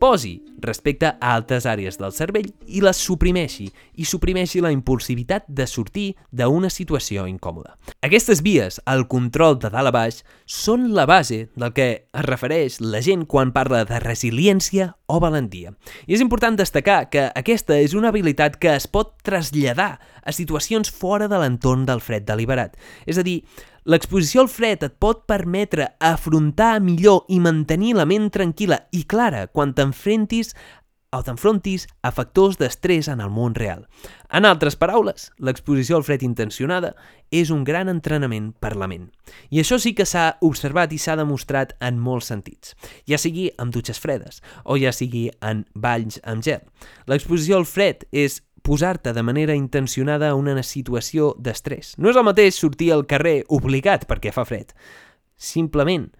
posi 0.00 0.38
respecte 0.64 1.10
a 1.10 1.34
altres 1.34 1.66
àrees 1.68 1.98
del 2.00 2.14
cervell 2.16 2.48
i 2.64 2.80
les 2.80 2.96
suprimeixi, 3.04 3.66
i 4.00 4.06
suprimeixi 4.08 4.62
la 4.64 4.72
impulsivitat 4.72 5.44
de 5.46 5.66
sortir 5.68 6.06
d'una 6.32 6.70
situació 6.72 7.26
incòmoda. 7.28 7.76
Aquestes 8.00 8.40
vies, 8.40 8.80
el 8.88 9.04
control 9.12 9.58
de 9.60 9.68
dalt 9.68 9.90
a 9.90 9.92
baix, 9.92 10.22
són 10.48 10.88
la 10.96 11.04
base 11.04 11.50
del 11.52 11.74
que 11.76 11.88
es 12.00 12.24
refereix 12.24 12.80
la 12.80 13.02
gent 13.04 13.26
quan 13.28 13.52
parla 13.52 13.84
de 13.84 14.00
resiliència 14.00 14.94
o 15.04 15.20
valentia. 15.20 15.74
I 16.08 16.16
és 16.16 16.24
important 16.24 16.56
destacar 16.56 17.10
que 17.12 17.28
aquesta 17.36 17.76
és 17.76 17.92
una 17.92 18.08
habilitat 18.08 18.56
que 18.56 18.72
es 18.72 18.88
pot 18.88 19.18
traslladar 19.26 19.98
a 20.24 20.32
situacions 20.32 20.88
fora 20.88 21.28
de 21.28 21.36
l'entorn 21.40 21.84
del 21.84 22.00
fred 22.00 22.24
deliberat. 22.24 22.80
És 23.04 23.20
a 23.20 23.26
dir, 23.26 23.42
L'exposició 23.90 24.44
al 24.44 24.48
fred 24.52 24.84
et 24.86 24.92
pot 25.02 25.24
permetre 25.26 25.88
afrontar 26.06 26.76
millor 26.84 27.24
i 27.34 27.40
mantenir 27.42 27.96
la 27.98 28.04
ment 28.06 28.28
tranquil·la 28.30 28.76
i 28.94 29.00
clara 29.10 29.48
quan 29.50 29.72
t'enfrentis 29.74 30.52
o 31.10 31.18
t'enfrontis 31.26 31.88
a 32.06 32.12
factors 32.14 32.60
d'estrès 32.60 33.08
en 33.10 33.18
el 33.24 33.32
món 33.34 33.56
real. 33.58 33.80
En 34.30 34.46
altres 34.46 34.76
paraules, 34.78 35.32
l'exposició 35.42 35.98
al 35.98 36.04
fred 36.06 36.22
intencionada 36.22 36.92
és 37.34 37.50
un 37.50 37.64
gran 37.66 37.90
entrenament 37.90 38.52
per 38.62 38.76
la 38.78 38.86
ment. 38.86 39.08
I 39.50 39.58
això 39.64 39.80
sí 39.82 39.90
que 39.98 40.06
s'ha 40.06 40.36
observat 40.46 40.94
i 40.94 41.00
s'ha 41.02 41.16
demostrat 41.18 41.74
en 41.82 41.98
molts 41.98 42.30
sentits, 42.30 42.76
ja 43.10 43.18
sigui 43.18 43.48
amb 43.58 43.74
dutxes 43.74 43.98
fredes 43.98 44.38
o 44.62 44.78
ja 44.78 44.94
sigui 44.94 45.26
en 45.42 45.64
balls 45.74 46.22
amb 46.22 46.46
gel. 46.46 46.62
L'exposició 47.10 47.58
al 47.58 47.66
fred 47.66 48.06
és 48.12 48.38
posar-te 48.62 49.12
de 49.16 49.22
manera 49.22 49.54
intencionada 49.54 50.30
a 50.30 50.38
una 50.38 50.62
situació 50.62 51.34
d'estrès. 51.38 51.94
No 51.98 52.10
és 52.10 52.18
el 52.18 52.26
mateix 52.26 52.58
sortir 52.58 52.92
al 52.94 53.06
carrer 53.08 53.42
obligat 53.48 54.06
perquè 54.10 54.32
fa 54.34 54.44
fred. 54.48 54.74
Simplement, 55.36 56.10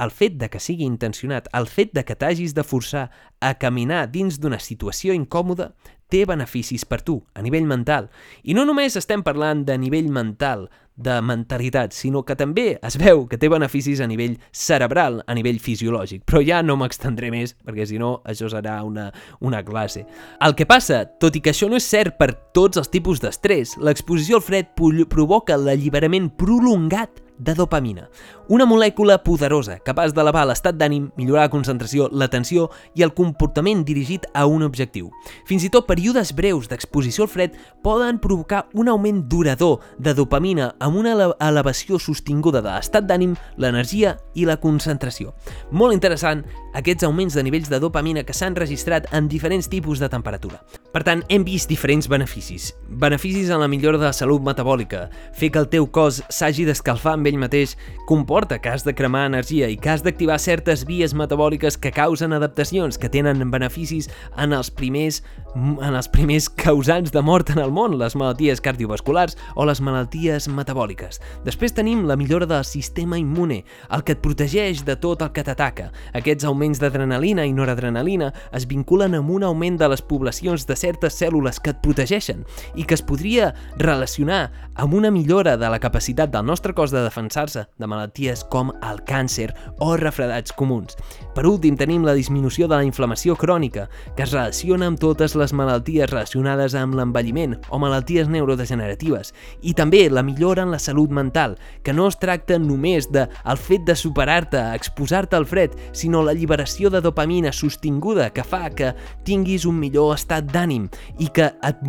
el 0.00 0.10
fet 0.10 0.38
de 0.40 0.48
que 0.48 0.60
sigui 0.62 0.86
intencionat, 0.88 1.48
el 1.56 1.68
fet 1.68 1.92
de 1.96 2.04
que 2.08 2.16
t'hagis 2.16 2.54
de 2.56 2.64
forçar 2.64 3.08
a 3.40 3.54
caminar 3.60 4.06
dins 4.10 4.40
d'una 4.40 4.58
situació 4.58 5.14
incòmoda, 5.14 5.74
té 6.10 6.26
beneficis 6.28 6.84
per 6.84 7.00
tu, 7.06 7.20
a 7.34 7.42
nivell 7.42 7.68
mental. 7.70 8.10
I 8.44 8.56
no 8.58 8.66
només 8.68 8.98
estem 8.98 9.24
parlant 9.26 9.64
de 9.68 9.78
nivell 9.78 10.10
mental, 10.12 10.68
de 11.00 11.20
mentalitat, 11.24 11.94
sinó 11.96 12.22
que 12.28 12.36
també 12.36 12.74
es 12.84 12.96
veu 13.00 13.24
que 13.28 13.38
té 13.40 13.48
beneficis 13.48 14.02
a 14.04 14.08
nivell 14.10 14.36
cerebral, 14.52 15.20
a 15.24 15.36
nivell 15.36 15.60
fisiològic. 15.62 16.26
Però 16.28 16.42
ja 16.44 16.60
no 16.62 16.76
m'extendré 16.76 17.30
més, 17.32 17.54
perquè 17.64 17.86
si 17.88 17.98
no 18.00 18.18
això 18.28 18.50
serà 18.52 18.80
una, 18.84 19.08
una 19.40 19.62
classe. 19.64 20.04
El 20.44 20.56
que 20.58 20.68
passa, 20.68 21.06
tot 21.22 21.36
i 21.36 21.44
que 21.44 21.54
això 21.54 21.70
no 21.70 21.80
és 21.80 21.88
cert 21.88 22.18
per 22.20 22.34
tots 22.56 22.80
els 22.80 22.92
tipus 22.92 23.22
d'estrès, 23.24 23.78
l'exposició 23.80 24.40
al 24.40 24.44
fred 24.44 24.76
provoca 25.08 25.56
l'alliberament 25.56 26.28
prolongat 26.36 27.24
de 27.40 27.54
dopamina, 27.56 28.06
una 28.52 28.66
molècula 28.68 29.16
poderosa 29.24 29.78
capaç 29.84 30.12
d'elevar 30.14 30.44
l'estat 30.48 30.76
d'ànim, 30.76 31.08
millorar 31.16 31.46
la 31.48 31.52
concentració, 31.52 32.08
l'atenció 32.12 32.68
i 32.94 33.04
el 33.06 33.14
comportament 33.16 33.82
dirigit 33.88 34.26
a 34.34 34.44
un 34.46 34.62
objectiu. 34.66 35.08
Fins 35.48 35.64
i 35.64 35.70
tot 35.72 35.88
períodes 35.88 36.34
breus 36.36 36.68
d'exposició 36.68 37.24
al 37.24 37.32
fred 37.32 37.56
poden 37.82 38.20
provocar 38.20 38.66
un 38.74 38.92
augment 38.92 39.24
durador 39.30 39.80
de 39.98 40.14
dopamina 40.14 40.74
amb 40.78 41.00
una 41.00 41.16
elevació 41.40 41.98
sostinguda 41.98 42.60
de 42.60 42.68
l'estat 42.70 43.08
d'ànim, 43.08 43.36
l'energia 43.56 44.16
i 44.34 44.44
la 44.44 44.58
concentració. 44.60 45.34
Molt 45.70 45.96
interessant 45.96 46.44
aquests 46.74 47.04
augments 47.04 47.34
de 47.34 47.42
nivells 47.42 47.70
de 47.70 47.80
dopamina 47.80 48.24
que 48.24 48.34
s'han 48.36 48.56
registrat 48.56 49.08
en 49.16 49.28
diferents 49.28 49.68
tipus 49.68 50.00
de 50.00 50.08
temperatura. 50.08 50.60
Per 50.92 51.02
tant, 51.06 51.22
hem 51.28 51.44
vist 51.46 51.70
diferents 51.70 52.08
beneficis. 52.10 52.70
Beneficis 52.88 53.50
en 53.50 53.60
la 53.62 53.68
millora 53.68 53.98
de 53.98 54.08
la 54.08 54.12
salut 54.16 54.42
metabòlica, 54.42 55.08
fer 55.36 55.50
que 55.50 55.62
el 55.62 55.68
teu 55.70 55.86
cos 55.90 56.22
s'hagi 56.28 56.66
d'escalfar 56.68 57.14
amb 57.16 57.30
ell 57.30 57.38
mateix 57.40 57.76
comporta 58.08 58.58
que 58.58 58.70
has 58.72 58.84
de 58.86 58.94
cremar 58.94 59.26
energia 59.28 59.68
i 59.70 59.78
que 59.78 59.90
has 59.92 60.04
d'activar 60.06 60.40
certes 60.42 60.84
vies 60.86 61.14
metabòliques 61.14 61.78
que 61.78 61.94
causen 61.94 62.34
adaptacions 62.34 62.98
que 62.98 63.10
tenen 63.10 63.50
beneficis 63.50 64.10
en 64.36 64.52
els 64.52 64.70
primers 64.70 65.22
en 65.54 65.96
els 65.96 66.06
primers 66.08 66.48
causants 66.48 67.10
de 67.10 67.22
mort 67.22 67.50
en 67.50 67.58
el 67.58 67.72
món, 67.74 67.96
les 67.98 68.14
malalties 68.14 68.60
cardiovasculars 68.62 69.36
o 69.56 69.64
les 69.66 69.80
malalties 69.82 70.46
metabòliques. 70.46 71.18
Després 71.46 71.74
tenim 71.74 72.04
la 72.06 72.16
millora 72.16 72.46
del 72.46 72.64
sistema 72.64 73.18
immune, 73.18 73.64
el 73.90 74.04
que 74.06 74.14
et 74.14 74.22
protegeix 74.22 74.84
de 74.86 74.94
tot 75.00 75.24
el 75.24 75.32
que 75.34 75.42
t'ataca. 75.46 75.88
Aquests 76.14 76.46
augments 76.46 76.59
d'adrenalina 76.60 77.46
i 77.48 77.54
noradrenalina 77.56 78.30
es 78.52 78.66
vinculen 78.68 79.14
amb 79.16 79.30
un 79.32 79.44
augment 79.48 79.78
de 79.80 79.88
les 79.88 80.02
poblacions 80.04 80.66
de 80.68 80.76
certes 80.76 81.16
cèl·lules 81.16 81.56
que 81.62 81.72
et 81.72 81.80
protegeixen 81.80 82.44
i 82.76 82.84
que 82.84 82.94
es 82.94 83.02
podria 83.02 83.54
relacionar 83.80 84.50
amb 84.74 84.94
una 84.94 85.10
millora 85.10 85.56
de 85.56 85.70
la 85.72 85.78
capacitat 85.80 86.30
del 86.30 86.44
nostre 86.44 86.74
cos 86.76 86.92
de 86.92 87.00
defensar-se 87.00 87.64
de 87.78 87.88
malalties 87.88 88.44
com 88.52 88.74
el 88.84 89.00
càncer 89.08 89.48
o 89.80 89.94
refredats 89.96 90.52
comuns. 90.52 90.98
Per 91.34 91.46
últim, 91.48 91.78
tenim 91.80 92.04
la 92.04 92.14
disminució 92.14 92.68
de 92.68 92.76
la 92.76 92.84
inflamació 92.84 93.36
crònica, 93.40 93.88
que 94.16 94.26
es 94.26 94.34
relaciona 94.34 94.90
amb 94.90 95.00
totes 95.00 95.36
les 95.38 95.54
malalties 95.56 96.10
relacionades 96.10 96.76
amb 96.76 96.98
l'envelliment 96.98 97.56
o 97.70 97.80
malalties 97.80 98.28
neurodegeneratives, 98.28 99.32
i 99.62 99.72
també 99.72 100.04
la 100.10 100.24
millora 100.26 100.66
en 100.66 100.74
la 100.74 100.82
salut 100.82 101.10
mental, 101.10 101.56
que 101.82 101.94
no 101.96 102.08
es 102.08 102.20
tracta 102.20 102.58
només 102.60 103.08
de 103.08 103.28
el 103.44 103.56
fet 103.56 103.86
de 103.88 103.96
superar-te, 103.96 104.60
exposar-te 104.74 105.36
al 105.38 105.46
fred, 105.46 105.72
sinó 105.92 106.22
la 106.22 106.34
lliberació 106.50 106.90
de 106.90 107.00
dopamina 107.00 107.52
sostinguda 107.52 108.30
que 108.34 108.42
fa 108.42 108.70
que 108.74 108.90
tinguis 109.22 109.62
un 109.68 109.76
millor 109.78 110.16
estat 110.16 110.48
d'ànim 110.50 110.88
i 111.22 111.28
que 111.30 111.46
et 111.46 111.82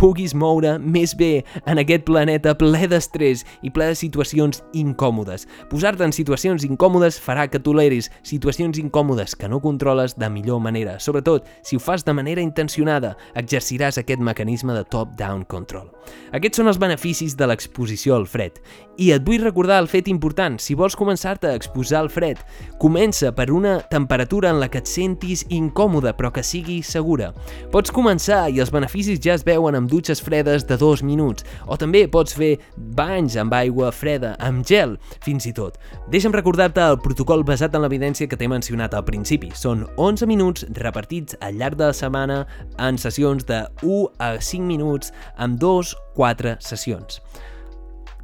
puguis 0.00 0.32
moure 0.34 0.78
més 0.80 1.12
bé 1.18 1.44
en 1.68 1.78
aquest 1.82 2.06
planeta 2.08 2.54
ple 2.56 2.86
d'estrès 2.88 3.44
i 3.60 3.68
ple 3.70 3.90
de 3.90 3.98
situacions 3.98 4.62
incòmodes. 4.72 5.44
Posar-te 5.68 6.06
en 6.06 6.14
situacions 6.16 6.64
incòmodes 6.64 7.18
farà 7.20 7.48
que 7.52 7.60
toleris 7.60 8.08
situacions 8.22 8.78
incòmodes 8.80 9.36
que 9.36 9.48
no 9.48 9.60
controles 9.60 10.16
de 10.16 10.30
millor 10.30 10.62
manera. 10.64 10.98
Sobretot, 10.98 11.44
si 11.62 11.76
ho 11.76 11.80
fas 11.80 12.04
de 12.04 12.14
manera 12.16 12.40
intencionada, 12.40 13.16
exerciràs 13.36 14.00
aquest 14.00 14.24
mecanisme 14.24 14.72
de 14.72 14.86
top-down 14.88 15.44
control. 15.44 15.92
Aquests 16.32 16.62
són 16.62 16.72
els 16.72 16.80
beneficis 16.80 17.36
de 17.36 17.50
l'exposició 17.50 18.16
al 18.16 18.26
fred. 18.26 18.56
I 18.96 19.12
et 19.12 19.26
vull 19.26 19.44
recordar 19.44 19.82
el 19.82 19.90
fet 19.90 20.08
important, 20.08 20.56
si 20.58 20.74
vols 20.74 20.96
començar-te 20.96 21.50
a 21.50 21.58
exposar 21.58 22.00
al 22.00 22.10
fred, 22.10 22.40
comença 22.80 23.34
per 23.36 23.50
una 23.52 23.78
temperatura 23.98 24.50
en 24.50 24.60
la 24.60 24.68
que 24.70 24.78
et 24.78 24.86
sentis 24.86 25.42
incòmode 25.50 26.12
però 26.14 26.30
que 26.34 26.44
sigui 26.46 26.78
segura. 26.86 27.32
Pots 27.72 27.90
començar 27.94 28.44
i 28.52 28.60
els 28.62 28.70
beneficis 28.74 29.18
ja 29.24 29.34
es 29.34 29.44
veuen 29.46 29.74
amb 29.74 29.90
dutxes 29.90 30.22
fredes 30.22 30.66
de 30.68 30.78
dos 30.78 31.02
minuts, 31.02 31.46
o 31.66 31.76
també 31.80 32.04
pots 32.06 32.36
fer 32.38 32.52
banys 32.98 33.34
amb 33.40 33.56
aigua 33.58 33.90
freda, 33.94 34.34
amb 34.44 34.62
gel, 34.68 34.94
fins 35.24 35.48
i 35.50 35.54
tot. 35.56 35.80
Deixa'm 36.12 36.36
recordar-te 36.36 36.84
el 36.84 37.00
protocol 37.02 37.42
basat 37.48 37.74
en 37.74 37.82
l'evidència 37.82 38.30
que 38.30 38.38
t'he 38.38 38.50
mencionat 38.50 38.94
al 38.94 39.06
principi. 39.08 39.50
Són 39.58 39.86
11 39.96 40.30
minuts 40.30 40.66
repartits 40.78 41.38
al 41.42 41.58
llarg 41.58 41.78
de 41.80 41.90
la 41.90 41.96
setmana 41.96 42.40
en 42.78 42.98
sessions 43.02 43.48
de 43.50 43.64
1 43.82 44.02
a 44.22 44.34
5 44.38 44.66
minuts 44.68 45.10
amb 45.36 45.58
2-4 45.58 46.58
sessions. 46.62 47.18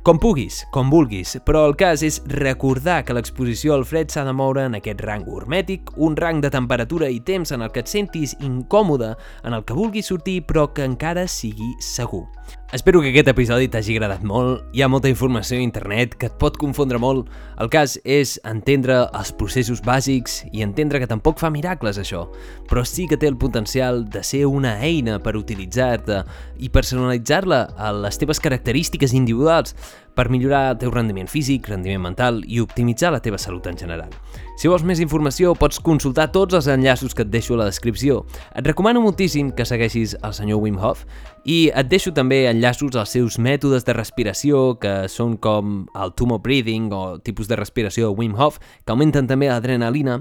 Com 0.05 0.19
puguis, 0.21 0.59
com 0.69 0.90
vulguis, 0.93 1.31
però 1.49 1.62
el 1.64 1.73
cas 1.81 2.03
és 2.05 2.19
recordar 2.29 2.99
que 3.09 3.14
l'exposició 3.17 3.73
al 3.73 3.87
fred 3.88 4.12
s'ha 4.12 4.27
de 4.29 4.35
moure 4.37 4.67
en 4.69 4.77
aquest 4.77 5.01
rang 5.01 5.25
hormètic, 5.33 5.95
un 5.97 6.12
rang 6.21 6.43
de 6.45 6.51
temperatura 6.53 7.09
i 7.09 7.23
temps 7.25 7.55
en 7.57 7.64
el 7.64 7.73
que 7.73 7.81
et 7.81 7.88
sentis 7.88 8.35
incòmode, 8.45 9.14
en 9.49 9.57
el 9.57 9.64
que 9.64 9.73
vulguis 9.79 10.12
sortir 10.12 10.43
però 10.45 10.67
que 10.77 10.85
encara 10.85 11.25
sigui 11.25 11.71
segur. 11.81 12.27
Espero 12.74 12.98
que 12.98 13.12
aquest 13.12 13.28
episodi 13.30 13.68
t'hagi 13.70 13.94
agradat 13.94 14.24
molt. 14.26 14.64
Hi 14.74 14.83
ha 14.83 14.88
molta 14.90 15.07
informació 15.07 15.61
a 15.61 15.62
internet 15.62 16.16
que 16.18 16.26
et 16.26 16.38
pot 16.40 16.57
confondre 16.59 16.98
molt. 16.98 17.28
El 17.62 17.68
cas 17.70 17.94
és 18.02 18.33
entendre 18.50 18.96
els 19.14 19.30
processos 19.38 19.78
bàsics 19.85 20.40
i 20.50 20.64
entendre 20.66 20.98
que 20.98 21.07
tampoc 21.07 21.38
fa 21.38 21.52
miracles 21.54 22.00
això, 22.02 22.24
però 22.66 22.83
sí 22.83 23.07
que 23.07 23.18
té 23.20 23.30
el 23.30 23.38
potencial 23.38 24.02
de 24.11 24.24
ser 24.26 24.42
una 24.50 24.74
eina 24.83 25.20
per 25.22 25.37
utilitzar-te 25.38 26.24
i 26.59 26.72
personalitzar-la 26.74 27.61
a 27.78 27.92
les 27.94 28.18
teves 28.18 28.42
característiques 28.42 29.14
individuals 29.14 29.76
per 30.14 30.31
millorar 30.31 30.70
el 30.72 30.79
teu 30.81 30.92
rendiment 30.94 31.29
físic, 31.31 31.68
rendiment 31.68 32.03
mental 32.03 32.40
i 32.46 32.61
optimitzar 32.62 33.12
la 33.12 33.20
teva 33.22 33.38
salut 33.38 33.66
en 33.66 33.79
general. 33.79 34.12
Si 34.55 34.70
vols 34.70 34.85
més 34.87 35.00
informació, 35.03 35.57
pots 35.59 35.81
consultar 35.83 36.29
tots 36.33 36.55
els 36.55 36.68
enllaços 36.70 37.14
que 37.14 37.24
et 37.27 37.31
deixo 37.31 37.57
a 37.57 37.64
la 37.64 37.66
descripció. 37.66 38.20
Et 38.55 38.66
recomano 38.66 39.03
moltíssim 39.03 39.50
que 39.50 39.66
segueixis 39.66 40.14
el 40.22 40.35
senyor 40.37 40.62
Wim 40.62 40.79
Hof 40.79 41.03
i 41.44 41.72
et 41.74 41.90
deixo 41.90 42.12
també 42.14 42.44
enllaços 42.48 42.94
als 42.96 43.16
seus 43.16 43.40
mètodes 43.42 43.85
de 43.85 43.96
respiració, 43.96 44.79
que 44.79 45.11
són 45.11 45.37
com 45.42 45.83
el 45.98 46.14
Tumo 46.14 46.38
Breathing 46.38 46.92
o 46.94 47.03
tipus 47.18 47.50
de 47.50 47.59
respiració 47.59 48.12
Wim 48.14 48.38
Hof, 48.38 48.61
que 48.87 48.94
augmenten 48.94 49.27
també 49.27 49.50
l'adrenalina 49.50 50.20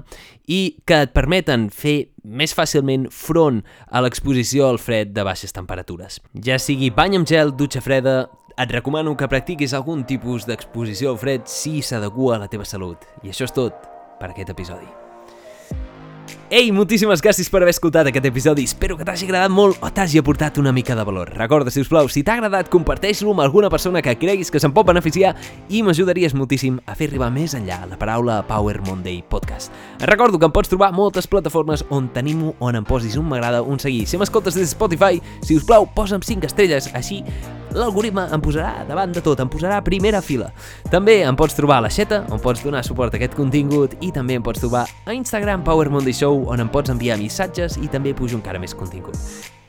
i 0.50 0.76
que 0.84 1.04
et 1.06 1.14
permeten 1.14 1.70
fer 1.70 2.10
més 2.24 2.56
fàcilment 2.56 3.06
front 3.12 3.62
a 3.86 4.02
l'exposició 4.02 4.66
al 4.68 4.80
fred 4.82 5.14
de 5.14 5.24
baixes 5.24 5.54
temperatures. 5.54 6.18
Ja 6.34 6.58
sigui 6.58 6.90
bany 6.90 7.20
amb 7.20 7.28
gel, 7.28 7.54
dutxa 7.54 7.84
freda, 7.84 8.24
et 8.58 8.70
recomano 8.70 9.16
que 9.16 9.28
practiquis 9.28 9.74
algun 9.74 10.04
tipus 10.06 10.46
d'exposició 10.46 11.14
al 11.14 11.22
fred 11.22 11.48
si 11.50 11.80
s'adequa 11.82 12.36
a 12.36 12.44
la 12.44 12.50
teva 12.50 12.66
salut. 12.68 13.02
I 13.22 13.32
això 13.34 13.48
és 13.48 13.54
tot 13.54 13.88
per 14.20 14.30
aquest 14.30 14.54
episodi. 14.54 14.86
Ei, 16.54 16.68
moltíssimes 16.70 17.22
gràcies 17.24 17.48
per 17.50 17.62
haver 17.64 17.72
escoltat 17.72 18.06
aquest 18.06 18.26
episodi. 18.28 18.62
Espero 18.68 18.94
que 18.94 19.04
t'hagi 19.04 19.24
agradat 19.26 19.50
molt 19.50 19.80
o 19.82 19.88
t'hagi 19.90 20.20
aportat 20.20 20.60
una 20.60 20.70
mica 20.76 20.94
de 20.94 21.02
valor. 21.02 21.32
Recorda, 21.34 21.72
si 21.72 21.80
us 21.82 21.88
plau, 21.90 22.06
si 22.06 22.22
t'ha 22.22 22.36
agradat, 22.36 22.68
comparteix-lo 22.70 23.32
amb 23.32 23.42
alguna 23.42 23.70
persona 23.72 24.02
que 24.04 24.14
creguis 24.20 24.52
que 24.52 24.60
se'n 24.62 24.74
pot 24.76 24.86
beneficiar 24.86 25.32
i 25.72 25.82
m'ajudaries 25.82 26.36
moltíssim 26.36 26.76
a 26.86 26.94
fer 26.94 27.08
arribar 27.08 27.32
més 27.34 27.56
enllà 27.58 27.80
la 27.90 27.98
paraula 27.98 28.38
Power 28.46 28.76
Monday 28.86 29.18
Podcast. 29.32 29.72
Et 29.98 30.06
recordo 30.06 30.38
que 30.38 30.46
em 30.46 30.54
pots 30.54 30.70
trobar 30.70 30.92
moltes 30.94 31.26
plataformes 31.26 31.82
on 31.90 32.12
tenim-ho, 32.14 32.54
on 32.60 32.76
em 32.78 32.86
posis 32.86 33.16
un 33.18 33.26
m'agrada, 33.32 33.64
un 33.64 33.80
seguir. 33.82 34.04
Si 34.06 34.20
m'escoltes 34.20 34.54
des 34.54 34.68
de 34.68 34.76
Spotify, 34.76 35.18
si 35.42 35.56
us 35.56 35.66
plau, 35.66 35.88
posa'm 35.96 36.22
5 36.22 36.52
estrelles, 36.52 36.92
així 36.94 37.24
l'algoritme 37.74 38.28
em 38.32 38.42
posarà 38.42 38.84
davant 38.88 39.12
de 39.12 39.22
tot, 39.24 39.40
em 39.42 39.50
posarà 39.50 39.78
a 39.80 39.84
primera 39.84 40.22
fila. 40.22 40.52
També 40.90 41.20
em 41.26 41.36
pots 41.36 41.56
trobar 41.58 41.80
a 41.80 41.86
l'aixeta, 41.86 42.22
on 42.30 42.42
pots 42.42 42.62
donar 42.64 42.84
suport 42.86 43.14
a 43.14 43.20
aquest 43.20 43.34
contingut, 43.38 43.98
i 44.00 44.12
també 44.14 44.38
em 44.38 44.46
pots 44.46 44.62
trobar 44.62 44.86
a 45.04 45.16
Instagram 45.16 45.66
Power 45.66 45.90
Monday 45.90 46.14
Show, 46.14 46.46
on 46.48 46.62
em 46.62 46.70
pots 46.70 46.94
enviar 46.94 47.18
missatges 47.20 47.78
i 47.82 47.90
també 47.90 48.14
pujo 48.14 48.38
encara 48.38 48.62
més 48.62 48.74
contingut. 48.74 49.18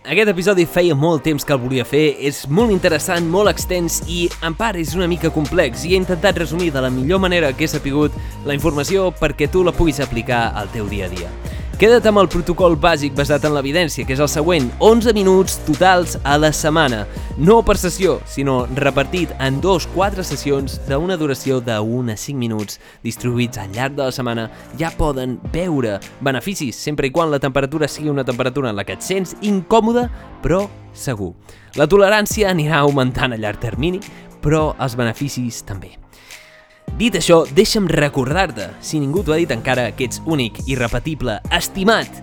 Aquest 0.05 0.29
episodi 0.29 0.67
feia 0.69 0.93
molt 0.93 1.23
temps 1.25 1.41
que 1.41 1.53
el 1.55 1.57
volia 1.63 1.81
fer, 1.81 2.03
és 2.29 2.43
molt 2.45 2.69
interessant, 2.69 3.25
molt 3.25 3.49
extens 3.49 4.03
i 4.05 4.27
en 4.45 4.53
part 4.53 4.77
és 4.77 4.93
una 4.93 5.07
mica 5.09 5.31
complex 5.33 5.81
i 5.81 5.95
he 5.95 5.97
intentat 5.97 6.37
resumir 6.37 6.69
de 6.75 6.83
la 6.85 6.91
millor 6.93 7.23
manera 7.23 7.49
que 7.57 7.65
he 7.65 7.71
sapigut 7.71 8.13
la 8.45 8.53
informació 8.53 9.09
perquè 9.17 9.49
tu 9.49 9.65
la 9.65 9.73
puguis 9.73 10.03
aplicar 10.05 10.51
al 10.53 10.69
teu 10.69 10.85
dia 10.91 11.09
a 11.09 11.09
dia. 11.09 11.33
Queda't 11.75 12.05
amb 12.07 12.21
el 12.21 12.29
protocol 12.31 12.77
bàsic 12.79 13.17
basat 13.17 13.43
en 13.43 13.51
l'evidència, 13.51 14.05
que 14.07 14.13
és 14.15 14.21
el 14.23 14.29
següent, 14.31 14.69
11 14.79 15.11
minuts 15.17 15.57
totals 15.67 16.13
a 16.23 16.37
la 16.39 16.53
setmana, 16.55 17.01
no 17.35 17.57
per 17.67 17.75
sessió, 17.75 18.13
sinó 18.31 18.61
repartit 18.79 19.33
en 19.43 19.57
dos, 19.59 19.83
quatre 19.91 20.23
sessions 20.23 20.77
d'una 20.87 21.17
duració 21.19 21.57
de 21.59 21.75
1 21.75 22.13
a 22.13 22.15
5 22.21 22.39
minuts, 22.39 22.79
distribuïts 23.03 23.59
al 23.59 23.75
llarg 23.75 23.99
de 23.99 24.05
la 24.05 24.15
setmana, 24.15 24.47
ja 24.79 24.93
poden 24.95 25.35
veure 25.51 25.97
beneficis, 26.23 26.79
sempre 26.79 27.11
i 27.11 27.11
quan 27.11 27.33
la 27.33 27.41
temperatura 27.43 27.91
sigui 27.91 28.13
una 28.13 28.23
temperatura 28.23 28.71
en 28.71 28.79
la 28.79 28.87
que 28.87 28.95
et 28.95 29.03
sents 29.03 29.35
incòmode, 29.43 30.07
però 30.47 30.63
segur. 30.95 31.33
La 31.75 31.91
tolerància 31.91 32.55
anirà 32.55 32.85
augmentant 32.85 33.35
a 33.35 33.41
llarg 33.43 33.59
termini, 33.59 33.99
però 34.39 34.69
els 34.79 34.95
beneficis 34.95 35.59
també. 35.67 36.04
Dit 36.95 37.17
això, 37.19 37.41
deixa'm 37.51 37.89
recordar-te, 37.91 38.69
si 38.79 39.01
ningú 39.03 39.19
t'ho 39.25 39.33
ha 39.35 39.39
dit 39.41 39.51
encara, 39.51 39.89
que 39.97 40.07
ets 40.07 40.21
únic, 40.31 40.61
irrepetible, 40.71 41.41
estimat. 41.51 42.21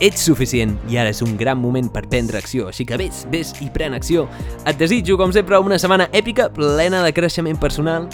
Ets 0.00 0.22
suficient 0.28 0.76
i 0.88 0.96
ara 1.00 1.10
és 1.10 1.20
un 1.26 1.34
gran 1.36 1.58
moment 1.58 1.90
per 1.92 2.04
prendre 2.06 2.38
acció, 2.38 2.68
així 2.70 2.86
que 2.86 2.96
vés, 3.00 3.24
vés 3.34 3.50
i 3.60 3.66
pren 3.74 3.98
acció. 3.98 4.28
Et 4.62 4.78
desitjo, 4.78 5.18
com 5.18 5.34
sempre, 5.34 5.58
una 5.58 5.80
setmana 5.82 6.06
èpica, 6.14 6.48
plena 6.54 7.02
de 7.02 7.10
creixement 7.16 7.58
personal 7.58 8.06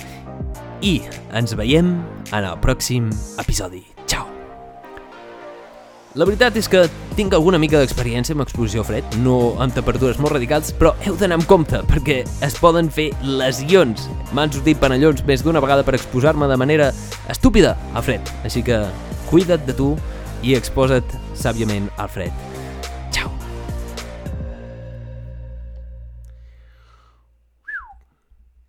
i 0.81 0.97
ens 1.37 1.53
veiem 1.61 1.93
en 2.33 2.41
el 2.41 2.57
pròxim 2.65 3.13
episodi. 3.45 3.85
Ciao! 4.09 4.36
La 6.17 6.25
veritat 6.25 6.55
és 6.57 6.65
que 6.73 6.87
tinc 7.13 7.35
alguna 7.37 7.59
mica 7.61 7.77
d'experiència 7.77 8.33
amb 8.33 8.41
exposició 8.47 8.81
fred, 8.89 9.19
no 9.21 9.53
amb 9.61 9.75
temperatures 9.77 10.17
molt 10.17 10.33
radicals, 10.33 10.71
però 10.73 10.95
heu 11.05 11.19
d'anar 11.21 11.37
amb 11.37 11.49
compte, 11.51 11.83
perquè 11.91 12.23
es 12.47 12.57
poden 12.57 12.89
fer 12.89 13.11
lesions. 13.21 14.09
M'han 14.33 14.55
sortit 14.55 14.81
panellons 14.81 15.21
més 15.29 15.45
d'una 15.45 15.61
vegada 15.61 15.85
per 15.85 15.99
exposar-me 16.01 16.49
de 16.49 16.57
manera 16.57 16.89
estúpida 17.29 17.77
al 17.93 18.09
fred. 18.09 18.37
Així 18.49 18.65
que 18.65 18.81
cuida't 19.29 19.69
de 19.69 19.77
tu 19.77 19.93
i 20.41 20.57
exposa't 20.57 21.19
sàviament 21.37 21.93
al 22.01 22.09
fred. 22.09 22.56